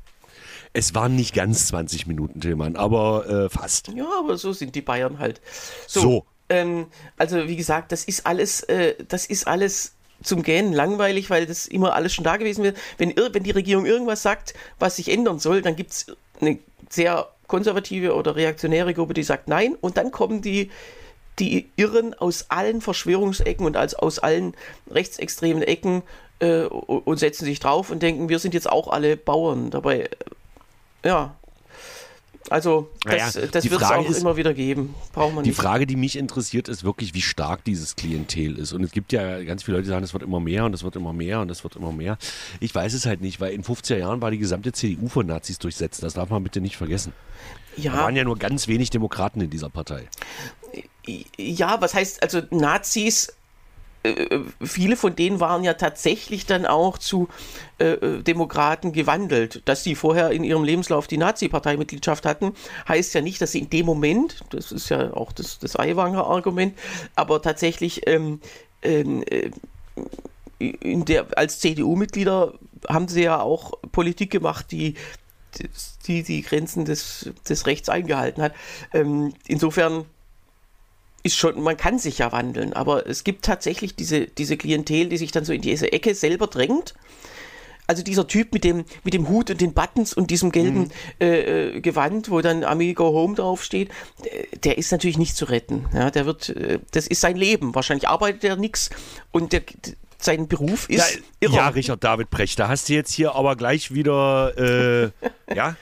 [0.72, 3.88] Es waren nicht ganz 20 Minuten, Tillmann, aber äh, fast.
[3.88, 5.40] Ja, aber so sind die Bayern halt.
[5.86, 6.24] So.
[6.48, 6.86] Ähm,
[7.18, 11.66] also wie gesagt, das ist alles, äh, das ist alles zum Gähnen langweilig, weil das
[11.66, 12.76] immer alles schon da gewesen wird.
[12.98, 16.06] Wenn, wenn die Regierung irgendwas sagt, was sich ändern soll, dann gibt es
[16.40, 16.58] eine
[16.88, 19.76] sehr konservative oder reaktionäre Gruppe, die sagt nein.
[19.80, 20.70] Und dann kommen die,
[21.38, 24.54] die Irren aus allen Verschwörungsecken und als, aus allen
[24.90, 26.02] rechtsextremen Ecken
[26.40, 29.70] äh, und setzen sich drauf und denken, wir sind jetzt auch alle Bauern.
[29.70, 30.00] Dabei,
[31.02, 31.34] äh, ja.
[32.50, 34.94] Also, Naja, das, das die wird es auch ist- immer wieder geben.
[35.12, 35.56] Braucht man Die nicht.
[35.60, 38.72] Frage, die mich interessiert, ist wirklich, wie stark dieses Klientel ist.
[38.72, 40.82] Und es gibt ja ganz viele Leute, die sagen, es wird immer mehr und es
[40.82, 42.18] wird immer mehr und es wird immer mehr.
[42.60, 45.60] Ich weiß es halt nicht, weil in 50er Jahren war die gesamte CDU von Nazis
[45.60, 46.02] durchsetzt.
[46.02, 47.12] Das darf man bitte nicht vergessen.
[47.76, 50.08] Da Ja, waren ja nur ganz wenig Demokraten in dieser Partei.
[51.36, 53.34] Ja, was heißt, also Nazis,
[54.02, 57.28] äh, viele von denen waren ja tatsächlich dann auch zu
[57.78, 59.62] äh, äh, Demokraten gewandelt.
[59.64, 62.54] Dass sie vorher in ihrem Lebenslauf die Nazi-Parteimitgliedschaft hatten,
[62.88, 66.26] heißt ja nicht, dass sie in dem Moment, das ist ja auch das, das Aiwanger
[66.26, 66.76] Argument,
[67.14, 68.40] aber tatsächlich ähm,
[68.82, 69.50] ähm, äh,
[70.58, 72.54] in der, als CDU-Mitglieder
[72.88, 74.94] haben sie ja auch Politik gemacht, die
[76.06, 78.54] die, die Grenzen des, des Rechts eingehalten hat.
[78.94, 80.06] Ähm, insofern
[81.22, 85.16] ist schon, man kann sich ja wandeln, aber es gibt tatsächlich diese, diese Klientel, die
[85.16, 86.94] sich dann so in diese Ecke selber drängt.
[87.88, 91.76] Also dieser Typ mit dem, mit dem Hut und den Buttons und diesem gelben äh,
[91.76, 93.90] äh, Gewand, wo dann Amigo Home draufsteht,
[94.64, 95.86] der, ist natürlich nicht zu retten.
[95.92, 97.74] Ja, der wird, äh, das ist sein Leben.
[97.74, 98.90] Wahrscheinlich arbeitet er nichts
[99.32, 99.62] und der,
[100.18, 101.56] sein Beruf ist irre.
[101.56, 105.10] ja, Richard David Brecht, da hast du jetzt hier aber gleich wieder, äh,
[105.54, 105.76] ja,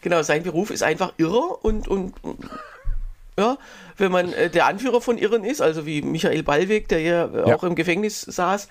[0.00, 2.14] Genau, sein Beruf ist einfach irre und, und
[3.38, 3.56] ja,
[3.96, 7.48] wenn man äh, der Anführer von Irren ist, also wie Michael Ballweg, der ja, äh,
[7.48, 7.56] Ja.
[7.56, 8.68] auch im Gefängnis saß,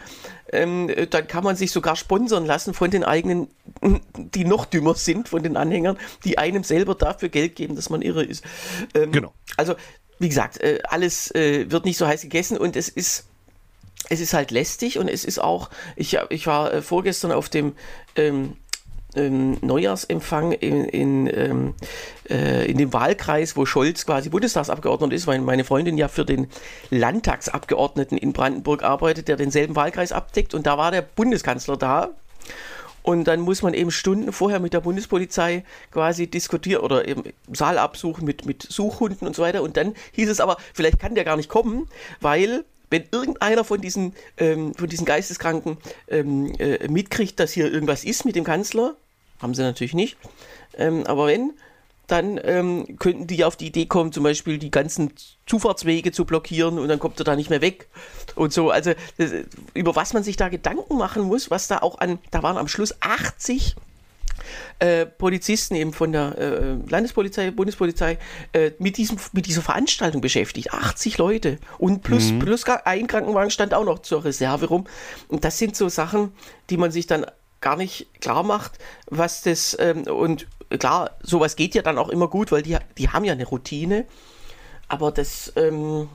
[0.51, 3.47] ähm, äh, dann kann man sich sogar sponsern lassen von den eigenen,
[4.17, 8.01] die noch dümmer sind, von den Anhängern, die einem selber dafür Geld geben, dass man
[8.01, 8.43] irre ist.
[8.93, 9.33] Ähm, Genau.
[9.55, 9.75] Also,
[10.19, 13.25] wie gesagt, äh, alles wird nicht so heiß gegessen und es ist
[14.09, 17.73] es ist halt lästig und es ist auch, ich, ich war vorgestern auf dem
[18.15, 18.55] ähm,
[19.17, 21.73] ähm, Neujahrsempfang in, in, ähm,
[22.29, 26.47] äh, in dem Wahlkreis, wo Scholz quasi Bundestagsabgeordneter ist, weil meine Freundin ja für den
[26.89, 30.53] Landtagsabgeordneten in Brandenburg arbeitet, der denselben Wahlkreis abdeckt.
[30.53, 32.09] Und da war der Bundeskanzler da.
[33.03, 37.77] Und dann muss man eben Stunden vorher mit der Bundespolizei quasi diskutieren oder eben Saal
[37.77, 39.63] absuchen mit, mit Suchhunden und so weiter.
[39.63, 41.87] Und dann hieß es aber, vielleicht kann der gar nicht kommen,
[42.19, 45.77] weil wenn irgendeiner von diesen, ähm, von diesen Geisteskranken
[46.07, 48.95] ähm, äh, mitkriegt, dass hier irgendwas ist mit dem Kanzler,
[49.41, 50.17] haben sie natürlich nicht,
[50.77, 51.53] ähm, aber wenn,
[52.07, 55.13] dann ähm, könnten die auf die Idee kommen, zum Beispiel die ganzen
[55.45, 57.89] Zufahrtswege zu blockieren und dann kommt er da nicht mehr weg
[58.35, 58.71] und so.
[58.71, 59.31] Also das,
[59.73, 62.69] über was man sich da Gedanken machen muss, was da auch an, da waren am
[62.69, 63.75] Schluss 80
[64.79, 68.17] äh, Polizisten eben von der äh, Landespolizei, Bundespolizei
[68.53, 70.71] äh, mit, diesem, mit dieser Veranstaltung beschäftigt.
[70.71, 71.57] 80 Leute.
[71.77, 72.39] Und plus, mhm.
[72.39, 74.85] plus ein Krankenwagen stand auch noch zur Reserve rum.
[75.27, 76.31] Und das sind so Sachen,
[76.69, 77.25] die man sich dann
[77.61, 80.47] gar nicht klar macht, was das, ähm, und
[80.79, 84.05] klar, sowas geht ja dann auch immer gut, weil die, die haben ja eine Routine.
[84.87, 86.09] Aber das, ähm,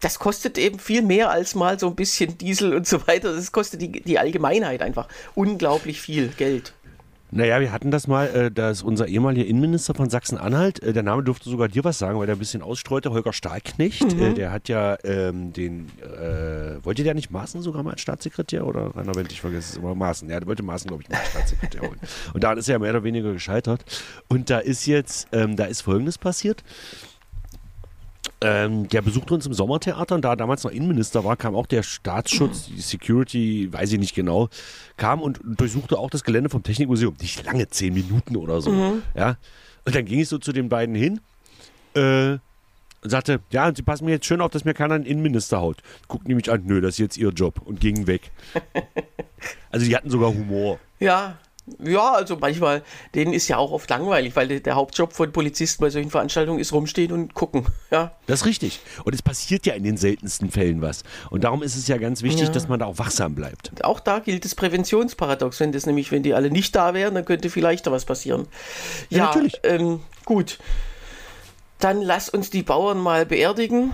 [0.00, 3.34] das kostet eben viel mehr als mal so ein bisschen Diesel und so weiter.
[3.34, 6.72] Das kostet die, die Allgemeinheit einfach unglaublich viel Geld.
[7.34, 11.02] Naja, wir hatten das mal, äh, da ist unser ehemaliger Innenminister von Sachsen-Anhalt, äh, der
[11.02, 14.22] Name durfte sogar dir was sagen, weil der ein bisschen ausstreute, Holger Stahlknecht, mhm.
[14.22, 18.66] äh, der hat ja ähm, den, äh, wollte der nicht Maaßen sogar mal als Staatssekretär
[18.66, 21.18] oder Rainer Wendt, ich vergesse es immer, Maaßen, ja, der wollte Maaßen, glaube ich, mal
[21.20, 22.00] als Staatssekretär holen.
[22.34, 23.82] Und da ist er mehr oder weniger gescheitert.
[24.28, 26.62] Und da ist jetzt, ähm, da ist Folgendes passiert.
[28.44, 31.66] Ähm, der besuchte uns im Sommertheater und da er damals noch Innenminister war, kam auch
[31.66, 34.48] der Staatsschutz, die Security, weiß ich nicht genau,
[34.96, 37.14] kam und durchsuchte auch das Gelände vom Technikmuseum.
[37.20, 38.70] Nicht lange, zehn Minuten oder so.
[38.70, 39.02] Mhm.
[39.14, 39.36] Ja.
[39.84, 41.20] Und dann ging ich so zu den beiden hin
[41.94, 45.60] äh, und sagte, ja, sie passen mir jetzt schön auf, dass mir keiner einen Innenminister
[45.60, 45.82] haut.
[46.08, 48.32] Guckten die mich an, nö, das ist jetzt ihr Job und gingen weg.
[49.70, 50.80] also die hatten sogar Humor.
[50.98, 51.38] Ja,
[51.78, 52.82] ja, also manchmal,
[53.14, 56.72] denen ist ja auch oft langweilig, weil der Hauptjob von Polizisten bei solchen Veranstaltungen ist
[56.72, 57.66] rumstehen und gucken.
[57.92, 58.12] Ja.
[58.26, 58.80] Das ist richtig.
[59.04, 61.04] Und es passiert ja in den seltensten Fällen was.
[61.30, 62.52] Und darum ist es ja ganz wichtig, ja.
[62.52, 63.84] dass man da auch wachsam bleibt.
[63.84, 65.60] Auch da gilt das Präventionsparadox.
[65.60, 68.48] Wenn das nämlich, wenn die alle nicht da wären, dann könnte vielleicht da was passieren.
[69.08, 69.60] Ja, ja natürlich.
[69.62, 70.58] Ähm, gut.
[71.78, 73.92] Dann lass uns die Bauern mal beerdigen.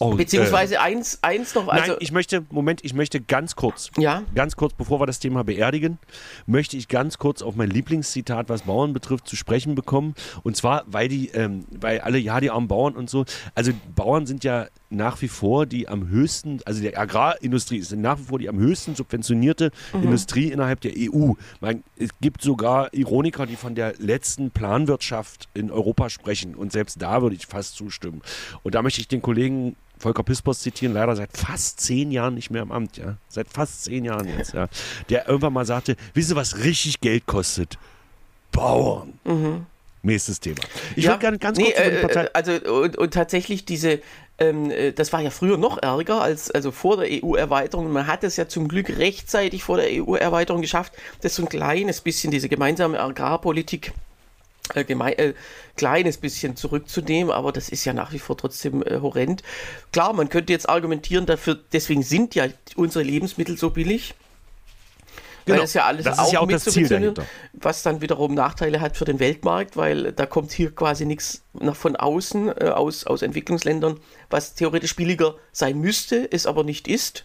[0.00, 1.68] Oh, Beziehungsweise äh, eins, eins noch.
[1.68, 4.22] Also nein, ich möchte, Moment, ich möchte ganz kurz, ja?
[4.34, 5.98] ganz kurz, bevor wir das Thema beerdigen,
[6.46, 10.14] möchte ich ganz kurz auf mein Lieblingszitat, was Bauern betrifft, zu sprechen bekommen.
[10.44, 14.26] Und zwar, weil die, ähm, weil alle, ja, die armen Bauern und so, also Bauern
[14.26, 18.38] sind ja nach wie vor die am höchsten, also die Agrarindustrie ist nach wie vor
[18.38, 20.04] die am höchsten subventionierte mhm.
[20.04, 21.32] Industrie innerhalb der EU.
[21.60, 26.54] Man, es gibt sogar Ironiker, die von der letzten Planwirtschaft in Europa sprechen.
[26.54, 28.22] Und selbst da würde ich fast zustimmen.
[28.62, 32.50] Und da möchte ich den Kollegen Volker Pispers zitieren, leider seit fast zehn Jahren nicht
[32.50, 33.16] mehr im Amt, ja.
[33.28, 34.68] Seit fast zehn Jahren jetzt, ja.
[35.08, 37.78] Der irgendwann mal sagte, wisst ihr, was richtig Geld kostet?
[38.52, 39.18] Bauern.
[39.24, 39.66] Mhm.
[40.02, 40.60] Nächstes Thema.
[40.94, 42.24] Ich ja, würde gerne ganz kurz nee, über die Partei.
[42.24, 44.00] Äh, also, und, und tatsächlich diese,
[44.38, 47.90] ähm, äh, das war ja früher noch ärger als also vor der EU-Erweiterung.
[47.90, 52.00] Man hat es ja zum Glück rechtzeitig vor der EU-Erweiterung geschafft, dass so ein kleines
[52.00, 53.92] bisschen diese gemeinsame Agrarpolitik
[54.74, 55.34] äh, äh,
[55.76, 59.42] kleines bisschen zurückzunehmen, aber das ist ja nach wie vor trotzdem äh, horrend.
[59.92, 64.14] Klar, man könnte jetzt argumentieren dafür, deswegen sind ja unsere Lebensmittel so billig.
[65.48, 65.60] Genau.
[65.60, 67.24] Weil das ja alles das auch, ja auch das Ziel dahinter.
[67.54, 71.74] was dann wiederum Nachteile hat für den Weltmarkt, weil da kommt hier quasi nichts nach
[71.74, 77.24] von außen äh, aus, aus Entwicklungsländern, was theoretisch billiger sein müsste, es aber nicht ist.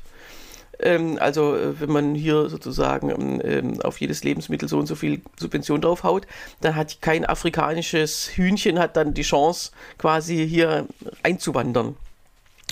[0.80, 4.96] Ähm, also äh, wenn man hier sozusagen ähm, ähm, auf jedes Lebensmittel so und so
[4.96, 6.28] viel Subvention draufhaut,
[6.62, 10.88] dann hat kein afrikanisches Hühnchen hat dann die Chance, quasi hier
[11.22, 11.96] einzuwandern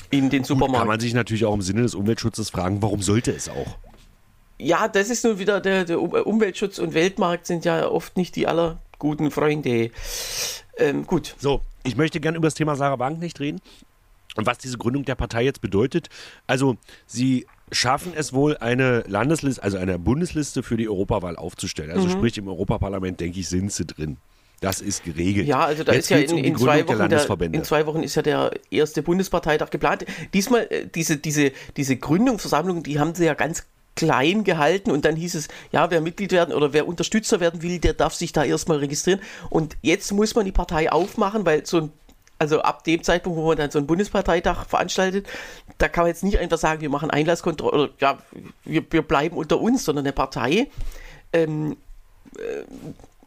[0.10, 0.74] in den Supermarkt.
[0.74, 3.78] Gut, kann man sich natürlich auch im Sinne des Umweltschutzes fragen, warum sollte es auch?
[4.58, 8.46] Ja, das ist nun wieder der, der Umweltschutz und Weltmarkt sind ja oft nicht die
[8.46, 9.90] allerguten Freunde.
[10.78, 11.36] Ähm, gut.
[11.40, 13.60] So, ich möchte gerne über das Thema Sarah Wagenknecht reden
[14.36, 16.10] und was diese Gründung der Partei jetzt bedeutet.
[16.46, 21.92] Also, sie schaffen es wohl, eine Landesliste, also eine Bundesliste für die Europawahl aufzustellen.
[21.92, 22.12] Also mhm.
[22.12, 24.18] sprich, im Europaparlament, denke ich, sind sie drin.
[24.60, 25.48] Das ist geregelt.
[25.48, 28.04] Ja, also da Jetzt ist ja in, um in, zwei Wochen der, in zwei Wochen
[28.04, 30.06] ist ja der erste Bundesparteitag geplant.
[30.36, 35.16] Diesmal, äh, diese, diese, diese Gründungsversammlung, die haben sie ja ganz klein gehalten und dann
[35.16, 38.44] hieß es, ja, wer Mitglied werden oder wer Unterstützer werden will, der darf sich da
[38.44, 39.20] erstmal registrieren.
[39.50, 41.92] Und jetzt muss man die Partei aufmachen, weil so ein
[42.42, 45.28] also ab dem Zeitpunkt, wo man dann so einen Bundesparteitag veranstaltet,
[45.78, 48.18] da kann man jetzt nicht einfach sagen, wir machen Einlasskontrolle oder ja,
[48.66, 50.68] wir, wir bleiben unter uns, sondern eine Partei
[51.34, 51.78] ähm,
[52.40, 52.64] äh,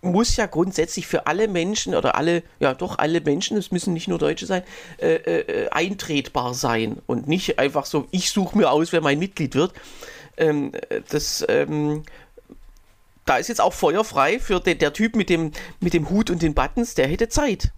[0.04, 4.08] muss ja grundsätzlich für alle Menschen oder alle, ja doch alle Menschen, es müssen nicht
[4.08, 4.64] nur Deutsche sein,
[4.98, 9.54] äh, äh, eintretbar sein und nicht einfach so, ich suche mir aus, wer mein Mitglied
[9.54, 9.74] wird.
[10.36, 10.72] Ähm,
[11.08, 12.02] das ähm,
[13.26, 16.30] da ist jetzt auch Feuer frei für den, der Typ mit dem, mit dem Hut
[16.30, 17.70] und den Buttons, der hätte Zeit.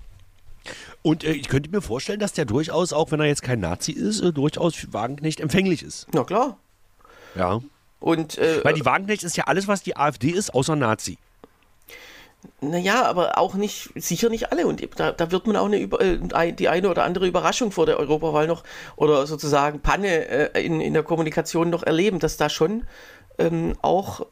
[1.06, 3.92] Und äh, ich könnte mir vorstellen, dass der durchaus, auch wenn er jetzt kein Nazi
[3.92, 6.08] ist, äh, durchaus für Wagenknecht empfänglich ist.
[6.12, 6.58] Na klar.
[7.36, 7.60] Ja.
[8.00, 11.16] Und, äh, Weil die Wagenknecht ist ja alles, was die AfD ist, außer Nazi.
[12.60, 14.66] Naja, aber auch nicht, sicher nicht alle.
[14.66, 18.00] Und da, da wird man auch eine, äh, die eine oder andere Überraschung vor der
[18.00, 18.64] Europawahl noch
[18.96, 22.82] oder sozusagen Panne äh, in, in der Kommunikation noch erleben, dass da schon
[23.38, 24.26] ähm, auch,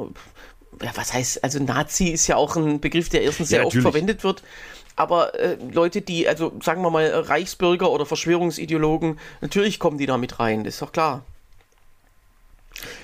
[0.83, 3.77] ja, was heißt, also Nazi ist ja auch ein Begriff, der erstens sehr Ja, oft
[3.77, 4.43] verwendet wird.
[4.97, 10.19] Aber äh, Leute, die, also sagen wir mal, Reichsbürger oder Verschwörungsideologen, natürlich kommen die da
[10.19, 11.25] mit rein, das ist doch klar.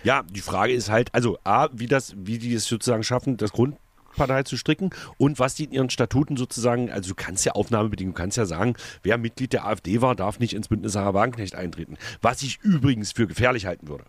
[0.03, 3.53] Ja, die Frage ist halt, also A, wie das, wie die es sozusagen schaffen, das
[3.53, 8.15] Grundpartei zu stricken und was die in ihren Statuten sozusagen, also du kannst ja Aufnahmebedingungen,
[8.15, 11.55] du kannst ja sagen, wer Mitglied der AfD war, darf nicht ins Bündnis Sarah Wagenknecht
[11.55, 11.99] eintreten.
[12.21, 14.05] Was ich übrigens für gefährlich halten würde.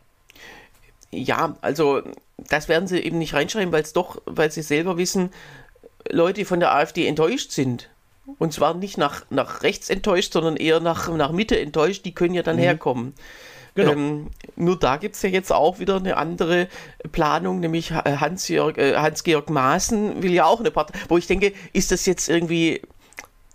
[1.11, 2.01] Ja, also
[2.37, 5.29] das werden sie eben nicht reinschreiben, weil es doch, weil sie selber wissen,
[6.09, 7.89] Leute die von der AfD enttäuscht sind.
[8.37, 12.33] Und zwar nicht nach, nach rechts enttäuscht, sondern eher nach, nach Mitte enttäuscht, die können
[12.33, 13.13] ja dann herkommen.
[13.73, 13.91] Genau.
[13.91, 16.67] Ähm, nur da gibt es ja jetzt auch wieder eine andere
[17.11, 21.53] Planung, nämlich Ha- Hans-Georg äh, Hans-Georg Maaßen will ja auch eine Partei, wo ich denke,
[21.73, 22.81] ist das jetzt irgendwie,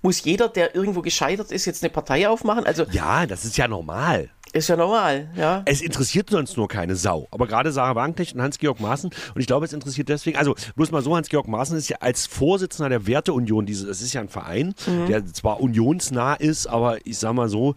[0.03, 2.65] muss jeder, der irgendwo gescheitert ist, jetzt eine Partei aufmachen?
[2.67, 4.31] Also Ja, das ist ja normal.
[4.53, 5.63] Ist ja normal, ja.
[5.67, 7.29] Es interessiert sonst nur keine Sau.
[7.31, 10.91] Aber gerade Sarah Wagenknecht und Hans-Georg Maaßen, und ich glaube, es interessiert deswegen, also bloß
[10.93, 14.75] mal so, Hans-Georg Maaßen ist ja als Vorsitzender der Werteunion, das ist ja ein Verein,
[15.09, 17.75] der zwar unionsnah ist, aber ich sag mal so,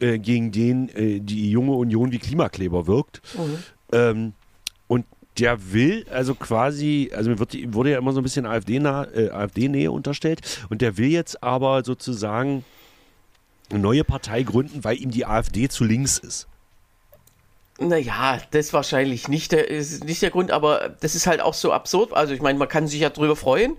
[0.00, 3.20] äh, gegen den äh, die junge Union wie Klimakleber wirkt.
[3.92, 4.32] Ähm,
[4.86, 5.06] und
[5.38, 9.30] der will also quasi, also mir wird, wurde ja immer so ein bisschen AfD-Nähe äh,
[9.30, 12.64] AfD unterstellt, und der will jetzt aber sozusagen
[13.70, 16.48] eine neue Partei gründen, weil ihm die AfD zu links ist.
[17.80, 21.72] Naja, das wahrscheinlich nicht der, ist nicht der Grund, aber das ist halt auch so
[21.72, 22.12] absurd.
[22.12, 23.76] Also ich meine, man kann sich ja drüber freuen,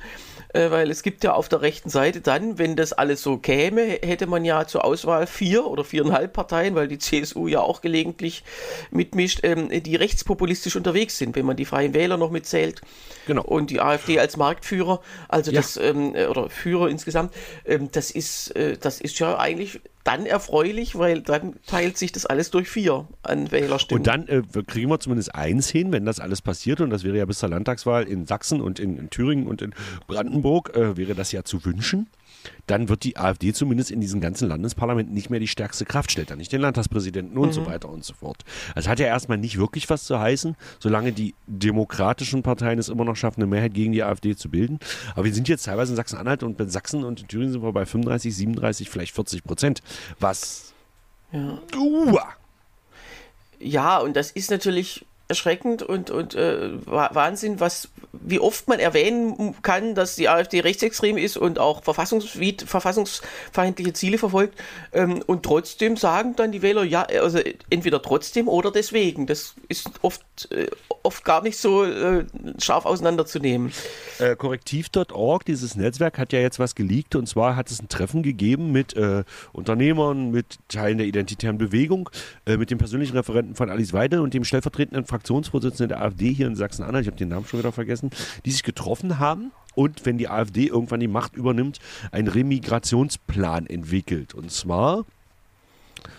[0.53, 3.81] äh, weil es gibt ja auf der rechten Seite dann, wenn das alles so käme,
[4.03, 8.43] hätte man ja zur Auswahl vier oder viereinhalb Parteien, weil die CSU ja auch gelegentlich
[8.91, 12.81] mitmischt, ähm, die rechtspopulistisch unterwegs sind, wenn man die Freien Wähler noch mitzählt.
[13.27, 13.43] Genau.
[13.43, 15.61] Und die AfD als Marktführer, also Ja.
[15.61, 17.33] das, ähm, äh, oder Führer insgesamt,
[17.65, 22.25] ähm, das ist, äh, das ist ja eigentlich dann erfreulich, weil dann teilt sich das
[22.25, 24.01] alles durch vier an Wählerstimmen.
[24.01, 27.17] Und dann äh, kriegen wir zumindest eins hin, wenn das alles passiert, und das wäre
[27.17, 29.73] ja bis zur Landtagswahl in Sachsen und in, in Thüringen und in
[30.07, 32.07] Brandenburg, äh, wäre das ja zu wünschen.
[32.67, 36.31] Dann wird die AfD zumindest in diesen ganzen Landesparlamenten nicht mehr die stärkste Kraft, stellt
[36.31, 38.43] dann nicht den Landtagspräsidenten und so weiter und so fort.
[38.73, 43.05] Also hat ja erstmal nicht wirklich was zu heißen, solange die demokratischen Parteien es immer
[43.05, 44.79] noch schaffen, eine Mehrheit gegen die AfD zu bilden.
[45.13, 47.71] Aber wir sind jetzt teilweise in Sachsen-Anhalt und in Sachsen und in Thüringen sind wir
[47.71, 49.81] bei 35, 37, vielleicht 40 Prozent,
[50.19, 50.73] was
[51.31, 51.59] ja.
[51.77, 52.29] Uah,
[53.59, 58.79] ja, und das ist natürlich erschreckend und, und äh, Wa- Wahnsinn, was, wie oft man
[58.79, 64.59] erwähnen kann, dass die AfD rechtsextrem ist und auch verfassungsfeindliche Ziele verfolgt.
[64.93, 69.25] Ähm, und trotzdem sagen dann die Wähler, ja, also entweder trotzdem oder deswegen.
[69.25, 70.67] Das ist oft, äh,
[71.01, 72.25] oft gar nicht so äh,
[72.59, 73.71] scharf auseinanderzunehmen.
[74.19, 78.21] Äh, Korrektiv.org, dieses Netzwerk, hat ja jetzt was geleakt und zwar hat es ein Treffen
[78.21, 82.09] gegeben mit äh, Unternehmern, mit Teilen der identitären Bewegung,
[82.45, 86.47] äh, mit dem persönlichen Referenten von Alice Weidel und dem stellvertretenden Fraktionsvorsitzenden der AfD hier
[86.47, 88.09] in Sachsen-Anhalt, ich habe den Namen schon wieder vergessen,
[88.43, 91.79] die sich getroffen haben und, wenn die AfD irgendwann die Macht übernimmt,
[92.11, 94.33] einen Remigrationsplan entwickelt.
[94.33, 95.05] Und zwar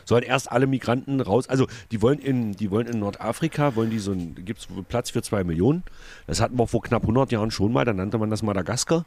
[0.04, 1.48] sollen erst alle Migranten raus.
[1.48, 5.10] Also die wollen in, die wollen in Nordafrika, wollen die so ein, gibt es Platz
[5.10, 5.82] für zwei Millionen.
[6.26, 9.04] Das hatten wir vor knapp 100 Jahren schon mal, da nannte man das Madagaskar.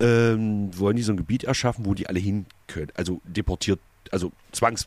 [0.00, 2.90] Ähm, wollen die so ein Gebiet erschaffen, wo die alle hin können.
[2.94, 3.78] Also deportiert,
[4.12, 4.86] also zwangs,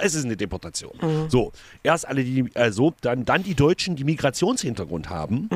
[0.00, 0.92] es ist eine Deportation.
[1.28, 1.50] So,
[1.82, 5.48] erst alle die, also dann, dann die Deutschen, die Migrationshintergrund haben.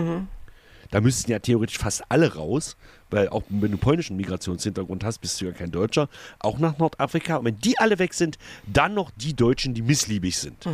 [0.91, 2.77] Da müssten ja theoretisch fast alle raus,
[3.11, 7.37] weil auch wenn du polnischen Migrationshintergrund hast, bist du ja kein Deutscher, auch nach Nordafrika.
[7.37, 10.65] Und wenn die alle weg sind, dann noch die Deutschen, die missliebig sind.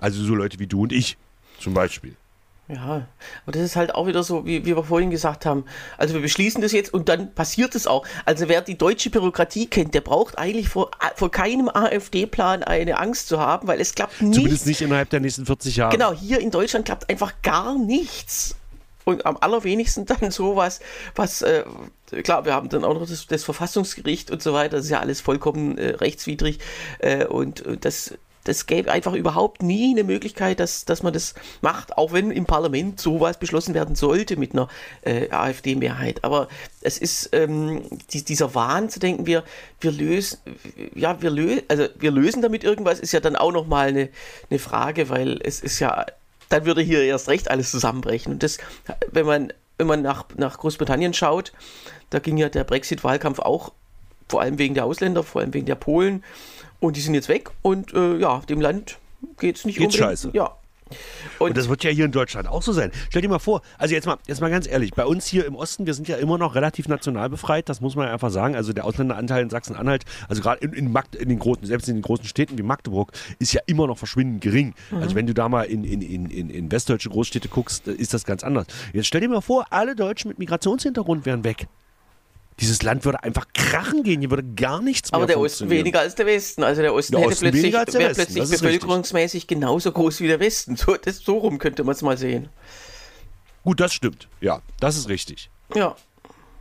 [0.00, 1.16] Also so Leute wie du und ich
[1.58, 2.16] zum Beispiel.
[2.72, 3.06] Ja,
[3.44, 5.64] aber das ist halt auch wieder so, wie, wie wir vorhin gesagt haben.
[5.98, 8.06] Also wir beschließen das jetzt und dann passiert es auch.
[8.24, 13.28] Also wer die deutsche Bürokratie kennt, der braucht eigentlich vor, vor keinem AfD-Plan eine Angst
[13.28, 14.66] zu haben, weil es klappt Zumindest nichts.
[14.66, 15.92] nicht innerhalb der nächsten 40 Jahre.
[15.92, 18.56] Genau, hier in Deutschland klappt einfach gar nichts.
[19.04, 20.80] Und am allerwenigsten dann sowas,
[21.14, 21.64] was, äh,
[22.22, 25.00] klar, wir haben dann auch noch das, das Verfassungsgericht und so weiter, das ist ja
[25.00, 26.58] alles vollkommen äh, rechtswidrig.
[27.00, 28.14] Äh, und äh, das,
[28.44, 32.46] das gäbe einfach überhaupt nie eine Möglichkeit, dass, dass man das macht, auch wenn im
[32.46, 34.68] Parlament sowas beschlossen werden sollte mit einer
[35.02, 36.24] äh, AfD-Mehrheit.
[36.24, 36.48] Aber
[36.80, 37.82] es ist ähm,
[38.12, 39.44] die, dieser Wahn zu denken, wir,
[39.80, 40.38] wir lösen,
[40.94, 44.08] ja, wir lösen, also wir lösen damit irgendwas, ist ja dann auch nochmal eine,
[44.50, 46.06] eine Frage, weil es ist ja
[46.52, 48.32] dann würde hier erst recht alles zusammenbrechen.
[48.32, 48.58] Und das,
[49.10, 51.52] wenn man, wenn man nach, nach Großbritannien schaut,
[52.10, 53.72] da ging ja der Brexit-Wahlkampf auch,
[54.32, 56.24] vor allem wegen der Ausländer, vor allem wegen der Polen.
[56.80, 58.96] Und die sind jetzt weg und äh, ja, dem Land
[59.38, 60.10] geht es nicht Geht's unbedingt.
[60.18, 60.30] scheiße.
[60.32, 60.56] Ja.
[61.38, 62.92] Und das wird ja hier in Deutschland auch so sein.
[63.10, 65.54] Stell dir mal vor, also jetzt mal, jetzt mal ganz ehrlich, bei uns hier im
[65.54, 68.56] Osten, wir sind ja immer noch relativ national befreit, das muss man ja einfach sagen.
[68.56, 72.02] Also der Ausländeranteil in Sachsen-Anhalt, also gerade in, in, in den großen, selbst in den
[72.02, 74.74] großen Städten wie Magdeburg, ist ja immer noch verschwindend gering.
[74.98, 78.14] Also wenn du da mal in, in, in, in, in westdeutsche Großstädte guckst, äh, ist
[78.14, 78.66] das ganz anders.
[78.94, 81.68] Jetzt stell dir mal vor, alle Deutschen mit Migrationshintergrund wären weg.
[82.62, 85.98] Dieses Land würde einfach krachen gehen, hier würde gar nichts mehr Aber der Osten weniger
[85.98, 86.62] als der Westen.
[86.62, 88.60] Also der Osten Der hätte Osten plötzlich, wäre Westen, plötzlich ist richtig.
[88.60, 90.76] bevölkerungsmäßig genauso groß wie der Westen.
[90.76, 92.50] So, das, so rum könnte man es mal sehen.
[93.64, 94.28] Gut, das stimmt.
[94.40, 95.50] Ja, das ist richtig.
[95.74, 95.96] Ja.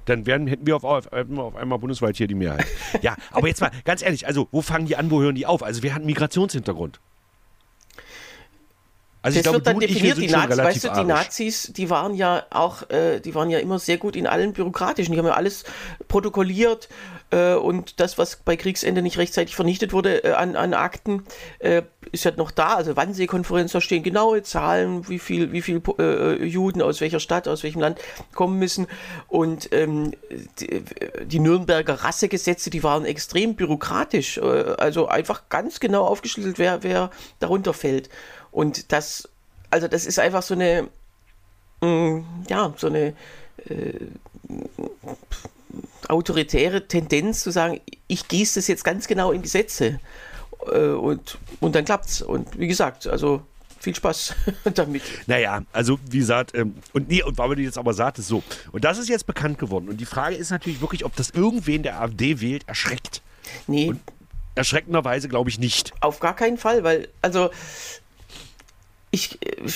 [0.06, 2.66] dann werden, hätten wir auf, hätten wir auf einmal bundesweit hier die Mehrheit.
[3.02, 5.62] Ja, aber jetzt mal ganz ehrlich, also wo fangen die an, wo hören die auf?
[5.62, 7.00] Also wer hat einen Migrationshintergrund?
[9.22, 10.18] Also Das wird dann du definiert.
[10.18, 11.04] Die Nazis, weißt du, die.
[11.04, 15.14] Nazis, die waren ja auch, äh, die waren ja immer sehr gut in allen bürokratischen.
[15.14, 15.64] Die haben ja alles
[16.08, 16.90] protokolliert
[17.32, 21.24] äh, und das, was bei Kriegsende nicht rechtzeitig vernichtet wurde äh, an, an Akten,
[21.60, 22.76] äh, ist ja noch da.
[22.76, 27.48] Also Wannsee-Konferenz, da stehen genaue Zahlen, wie viel, wie viel äh, Juden aus welcher Stadt,
[27.48, 28.00] aus welchem Land
[28.34, 28.88] kommen müssen.
[29.28, 30.14] Und ähm,
[30.60, 30.84] die,
[31.26, 34.38] die Nürnberger Rassegesetze, die waren extrem bürokratisch.
[34.38, 34.42] Äh,
[34.78, 38.10] also einfach ganz genau aufgeschlüsselt, wer, wer darunter fällt.
[38.52, 39.30] Und das,
[39.70, 40.90] also das ist einfach so eine,
[41.82, 43.14] mh, ja, so eine
[43.70, 44.08] äh,
[46.08, 50.00] autoritäre Tendenz zu sagen, ich gieße das jetzt ganz genau in Gesetze.
[50.72, 52.22] Äh, und, und dann klappt's.
[52.22, 53.42] Und wie gesagt, also
[53.80, 54.36] viel Spaß
[54.76, 55.02] damit.
[55.28, 58.44] Naja, also wie gesagt, ähm, und nee, und weil du jetzt aber sagtest, so.
[58.72, 59.90] Und das ist jetzt bekannt geworden.
[59.90, 63.22] Und die Frage ist natürlich wirklich, ob das irgendwen der AfD wählt, erschreckt.
[63.68, 63.94] Nee,
[64.54, 65.94] Erschreckenderweise glaube ich nicht.
[66.02, 67.52] auf gar keinen Fall, weil, also,
[69.12, 69.70] ich, äh,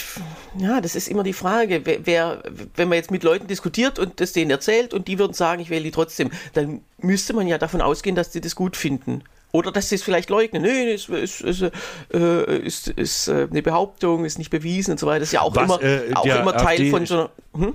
[0.57, 2.41] ja, das ist immer die Frage, wer,
[2.75, 5.69] wenn man jetzt mit Leuten diskutiert und das denen erzählt und die würden sagen, ich
[5.69, 9.23] wähle die trotzdem, dann müsste man ja davon ausgehen, dass die das gut finden.
[9.51, 10.63] Oder dass sie es vielleicht leugnen.
[10.63, 11.71] Nee, es ist, ist,
[12.13, 15.19] äh, ist, ist äh, eine Behauptung, ist nicht bewiesen und so weiter.
[15.19, 17.29] Das ist ja auch Was, immer, äh, auch immer Teil AfD von so einer.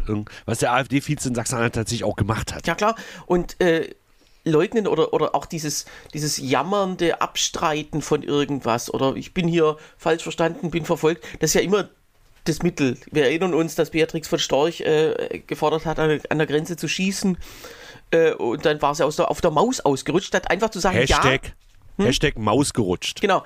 [0.06, 0.24] Hm?
[0.44, 2.66] Was der AfD-Vize in Sachsen-Anhalt tatsächlich auch gemacht hat.
[2.66, 2.96] Ja, klar.
[3.24, 3.94] Und äh,
[4.44, 5.84] leugnen oder, oder auch dieses,
[6.14, 11.54] dieses jammernde Abstreiten von irgendwas oder ich bin hier falsch verstanden, bin verfolgt, das ist
[11.54, 11.88] ja immer
[12.44, 12.96] das Mittel.
[13.10, 16.88] Wir erinnern uns, dass Beatrix von Storch äh, gefordert hat, an, an der Grenze zu
[16.88, 17.36] schießen.
[18.10, 20.96] Äh, und dann war sie aus der, auf der Maus ausgerutscht, statt einfach zu sagen,
[20.96, 21.54] ja, Hashtag,
[21.98, 23.20] Hashtag Maus gerutscht.
[23.20, 23.44] Genau.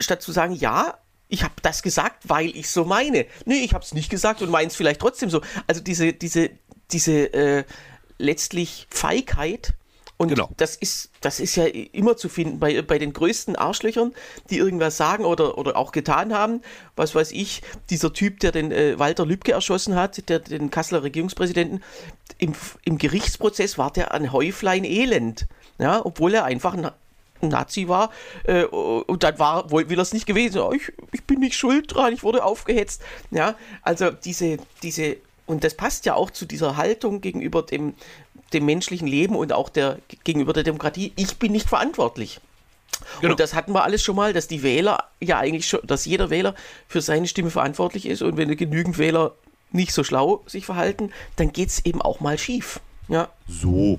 [0.00, 0.98] Statt zu sagen, ja,
[1.28, 3.26] ich habe das gesagt, weil ich so meine.
[3.46, 5.40] Nee, ich habe es nicht gesagt und meins vielleicht trotzdem so.
[5.66, 6.50] Also diese, diese,
[6.90, 7.64] diese äh,
[8.18, 9.74] letztlich Feigheit.
[10.22, 10.48] Und Genau.
[10.56, 14.14] das ist, das ist ja immer zu finden bei, bei den größten Arschlöchern,
[14.50, 16.62] die irgendwas sagen oder, oder auch getan haben.
[16.94, 21.02] Was weiß ich, dieser Typ, der den äh, Walter Lübcke erschossen hat, der den Kasseler
[21.02, 21.82] Regierungspräsidenten,
[22.38, 22.52] im,
[22.84, 25.48] im Gerichtsprozess war der ein Häuflein Elend.
[25.80, 26.88] Ja, obwohl er einfach ein
[27.40, 28.12] Nazi war
[28.44, 30.58] äh, und dann war will er es nicht gewesen.
[30.58, 33.02] Ja, Ich, ich bin nicht schuld dran, ich wurde aufgehetzt.
[33.32, 35.16] Ja, also diese, diese,
[35.46, 37.94] und das passt ja auch zu dieser Haltung gegenüber dem,
[38.54, 41.12] dem menschlichen Leben und auch der gegenüber der Demokratie.
[41.16, 42.40] Ich bin nicht verantwortlich.
[43.20, 43.32] Genau.
[43.32, 46.30] Und das hatten wir alles schon mal, dass die Wähler ja eigentlich schon, dass jeder
[46.30, 46.54] Wähler
[46.88, 49.34] für seine Stimme verantwortlich ist und wenn genügend Wähler
[49.70, 52.80] nicht so schlau sich verhalten, dann geht es eben auch mal schief.
[53.08, 53.28] Ja.
[53.48, 53.98] So.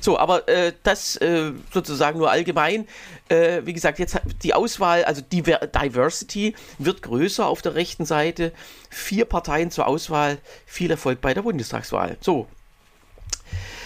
[0.00, 2.88] So, aber äh, das äh, sozusagen nur allgemein.
[3.28, 8.52] Äh, wie gesagt, jetzt die Auswahl, also Diver Diversity wird größer auf der rechten Seite.
[8.90, 10.38] Vier Parteien zur Auswahl.
[10.66, 12.16] Viel Erfolg bei der Bundestagswahl.
[12.20, 12.48] So,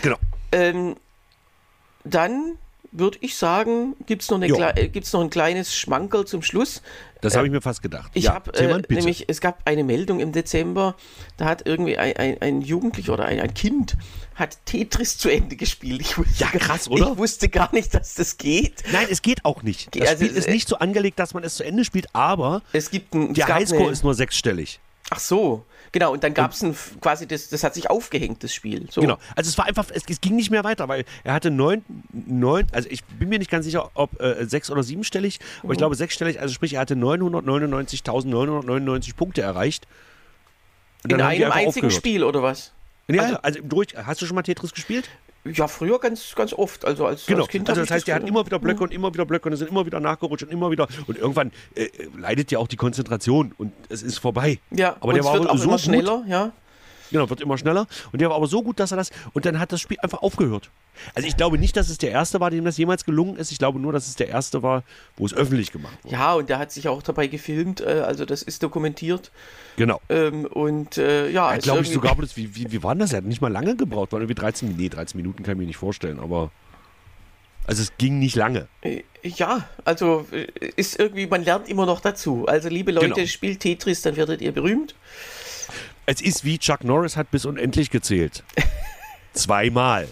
[0.07, 0.19] Genau.
[0.53, 0.97] ähm,
[2.05, 2.59] dann
[2.93, 6.83] würde ich sagen, gibt es noch, eine äh, gibt's noch ein kleines Schmankerl zum Schluss.
[7.21, 8.11] Das habe ich mir fast gedacht.
[8.15, 10.95] Ich ja, habe äh, nämlich, es gab eine Meldung im Dezember,
[11.37, 13.97] da hat irgendwie ein, ein, ein Jugendlicher oder ein, ein Kind
[14.35, 16.01] hat Tetris zu Ende gespielt.
[16.01, 17.11] Ich wusste, Ja, krass, oder?
[17.13, 18.85] Ich wusste gar nicht, dass das geht.
[18.93, 19.95] Nein, es geht auch nicht.
[19.99, 22.63] Das Also, Spiel ist äh, nicht so angelegt, dass man es zu Ende spielt, aber
[22.73, 24.79] Es gibt ein, der Highscore eine- ist nur sechsstellig.
[25.11, 26.13] Ach so, genau.
[26.13, 28.87] Und dann gab es ein quasi das, das hat sich aufgehängt, das Spiel.
[28.91, 29.01] So.
[29.01, 29.19] Genau.
[29.35, 32.67] Also es war einfach, es, es ging nicht mehr weiter, weil er hatte neun, neun,
[32.73, 35.73] also ich bin mir nicht ganz sicher, ob äh, sechs oder siebenstellig, aber Mhm.
[35.73, 39.87] ich glaube sechsstellig, also sprich, er hatte 999.999 Punkte erreicht.
[41.05, 41.93] Und In einem einzigen aufgehört.
[41.93, 42.73] Spiel oder was?
[43.09, 45.09] Ja, Also- also, also durch, hast du schon mal Tetris gespielt?
[45.53, 46.85] Ja, früher ganz, ganz oft.
[46.85, 47.43] Also als, Genau.
[47.43, 49.53] als Kind also das heißt, der hat immer wieder Blöcke und immer wieder Blöcke und
[49.53, 52.77] es sind immer wieder nachgerutscht und immer wieder und irgendwann äh, leidet ja auch die
[52.77, 54.59] Konzentration und es ist vorbei.
[54.71, 56.53] Ja, aber der war wohl auch so immer gut, schneller, ja.
[57.11, 57.87] Genau, wird immer schneller.
[58.13, 59.11] Und der war aber so gut, dass er das.
[59.33, 60.71] Und dann hat das Spiel einfach aufgehört.
[61.15, 63.53] Also ich glaube nicht, dass es der erste war, dem das jemals gelungen ist.
[63.53, 64.83] Ich glaube nur, dass es der erste war,
[65.17, 66.15] wo es öffentlich gemacht wurde.
[66.15, 69.31] Ja, und der hat sich auch dabei gefilmt, äh, also das ist dokumentiert.
[69.77, 70.01] Genau.
[70.09, 73.13] Ähm, und äh, ja, Ich ist glaube ich sogar, das, wie, wie, wie war das?
[73.13, 74.13] Er hat nicht mal lange gebraucht.
[74.13, 74.83] War irgendwie 13 Minuten.
[74.83, 76.51] Nee, 13 Minuten kann ich mir nicht vorstellen, aber.
[77.69, 78.69] Also es ging nicht lange.
[78.83, 82.47] Äh, Ja, also äh, ist irgendwie, man lernt immer noch dazu.
[82.47, 83.27] Also liebe Leute, Genau.
[83.27, 84.95] spielt Tetris, dann werdet ihr berühmt.
[86.07, 88.45] Es ist wie Chuck Norris hat bis unendlich gezählt.
[89.33, 90.07] Zweimal.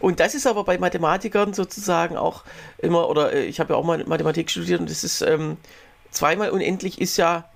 [0.00, 2.42] Und das ist aber bei Mathematikern sozusagen auch
[2.78, 5.58] immer, oder äh, ich habe ja auch mal Mathematik studiert und das ist ähm,
[6.10, 7.48] zweimal unendlich ist ja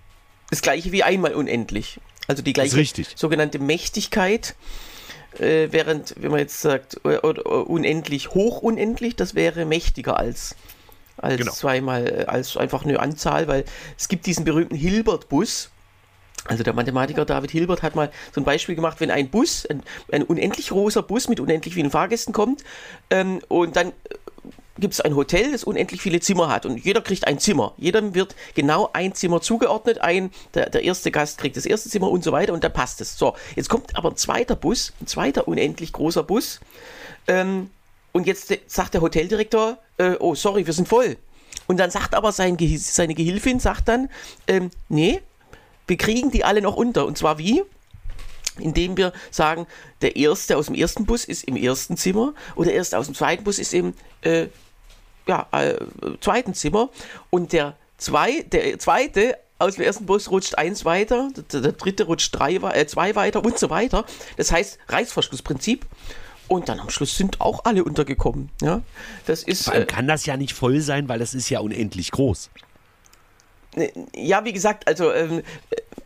[0.51, 2.01] das gleiche wie einmal unendlich.
[2.29, 2.85] Also die gleiche
[3.17, 4.55] sogenannte Mächtigkeit.
[5.39, 10.55] Äh, während, wenn man jetzt sagt, äh, äh, unendlich hoch unendlich, das wäre mächtiger als,
[11.17, 11.53] als Genau.
[11.53, 13.65] zweimal, als einfach eine Anzahl, weil
[13.99, 15.71] es gibt diesen berühmten Hilbert-Bus.
[16.47, 19.83] Also der Mathematiker David Hilbert hat mal so ein Beispiel gemacht, wenn ein Bus, ein,
[20.13, 22.65] ein unendlich großer Bus mit unendlich vielen Fahrgästen kommt
[23.11, 23.93] ähm, und dann
[24.79, 27.75] gibt es ein Hotel, das unendlich viele Zimmer hat und jeder kriegt ein Zimmer.
[27.77, 32.11] Jedem wird genau ein Zimmer zugeordnet, ein, der, der erste Gast kriegt das erste Zimmer
[32.11, 33.17] und so weiter und dann passt es.
[33.17, 36.61] So, jetzt kommt aber ein zweiter Bus, ein zweiter unendlich großer Bus
[37.29, 37.71] ähm,
[38.13, 41.17] und jetzt äh, sagt der Hoteldirektor, äh, oh sorry, wir sind voll.
[41.69, 44.11] Und dann sagt aber sein, Gehi- seine Gehilfin, sagt dann,
[44.49, 45.21] ähm, nee,
[45.87, 47.07] wir kriegen die alle noch unter.
[47.07, 47.63] Und zwar wie?
[48.59, 49.67] Indem wir sagen,
[50.01, 53.15] der Erste aus dem ersten Bus ist im ersten Zimmer und der Erste aus dem
[53.15, 54.47] zweiten Bus ist im äh,
[55.27, 55.77] ja, äh,
[56.21, 56.91] zweiten Zimmer
[57.31, 62.05] und der, zwei, der Zweite aus dem ersten Bus rutscht eins weiter, der, der Dritte
[62.05, 64.05] rutscht drei, äh, zwei weiter und so weiter.
[64.37, 65.87] Das heißt Reißverschlussprinzip.
[66.47, 68.51] Und dann am Schluss sind auch alle untergekommen.
[68.61, 68.83] Ja,
[69.25, 71.61] das ist Vor allem äh, kann das ja nicht voll sein, weil das ist ja
[71.61, 72.51] unendlich groß.
[74.15, 75.43] Ja, wie gesagt, also ähm,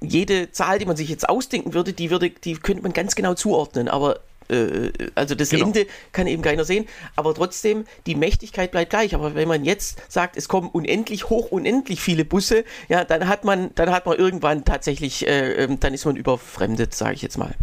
[0.01, 3.35] jede Zahl, die man sich jetzt ausdenken würde, die würde, die könnte man ganz genau
[3.35, 5.67] zuordnen, aber äh, also das Genau.
[5.67, 9.15] Ende kann eben keiner sehen, aber trotzdem, die Mächtigkeit bleibt gleich.
[9.15, 13.45] Aber wenn man jetzt sagt, es kommen unendlich hoch, unendlich viele Busse, ja, dann hat
[13.45, 17.39] man, dann hat man irgendwann tatsächlich, äh, ähm, dann ist man überfremdet, sage ich jetzt
[17.39, 17.55] mal.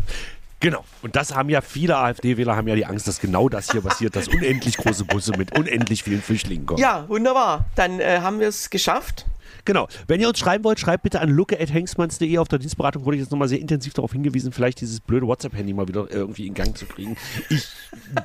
[0.61, 0.83] Genau.
[1.03, 4.15] Und das haben ja viele AfD-Wähler haben ja die Angst, dass genau das hier passiert,
[4.15, 6.79] dass unendlich große Busse mit unendlich vielen Flüchtlingen kommen.
[6.79, 7.65] Ja, wunderbar.
[7.75, 9.25] Dann äh, haben wir es geschafft.
[9.65, 9.87] Genau.
[10.07, 12.37] Wenn ihr uns schreiben wollt, schreibt bitte an lucke.hengsmanns.de.
[12.37, 15.73] Auf der Dienstberatung wurde ich jetzt nochmal sehr intensiv darauf hingewiesen, vielleicht dieses blöde WhatsApp-Handy
[15.73, 17.17] mal wieder irgendwie in Gang zu kriegen.
[17.49, 17.67] Ich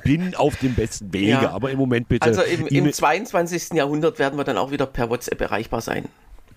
[0.03, 1.49] bin auf dem besten Wege, Ja.
[1.51, 2.25] aber im Moment bitte.
[2.27, 3.73] Also im, im E-Mail- 22.
[3.73, 6.05] Jahrhundert werden wir dann auch wieder per WhatsApp erreichbar sein.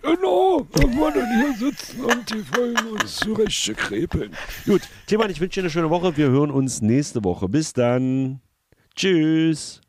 [0.03, 4.33] Genau, wenn wir dann hier sitzen und die Folgen uns zurecht krepeln.
[4.67, 6.15] Gut, Thema, ich wünsche dir eine schöne Woche.
[6.19, 7.49] Wir hören uns nächste Woche.
[7.49, 8.41] Bis dann.
[8.95, 9.81] Tschüss.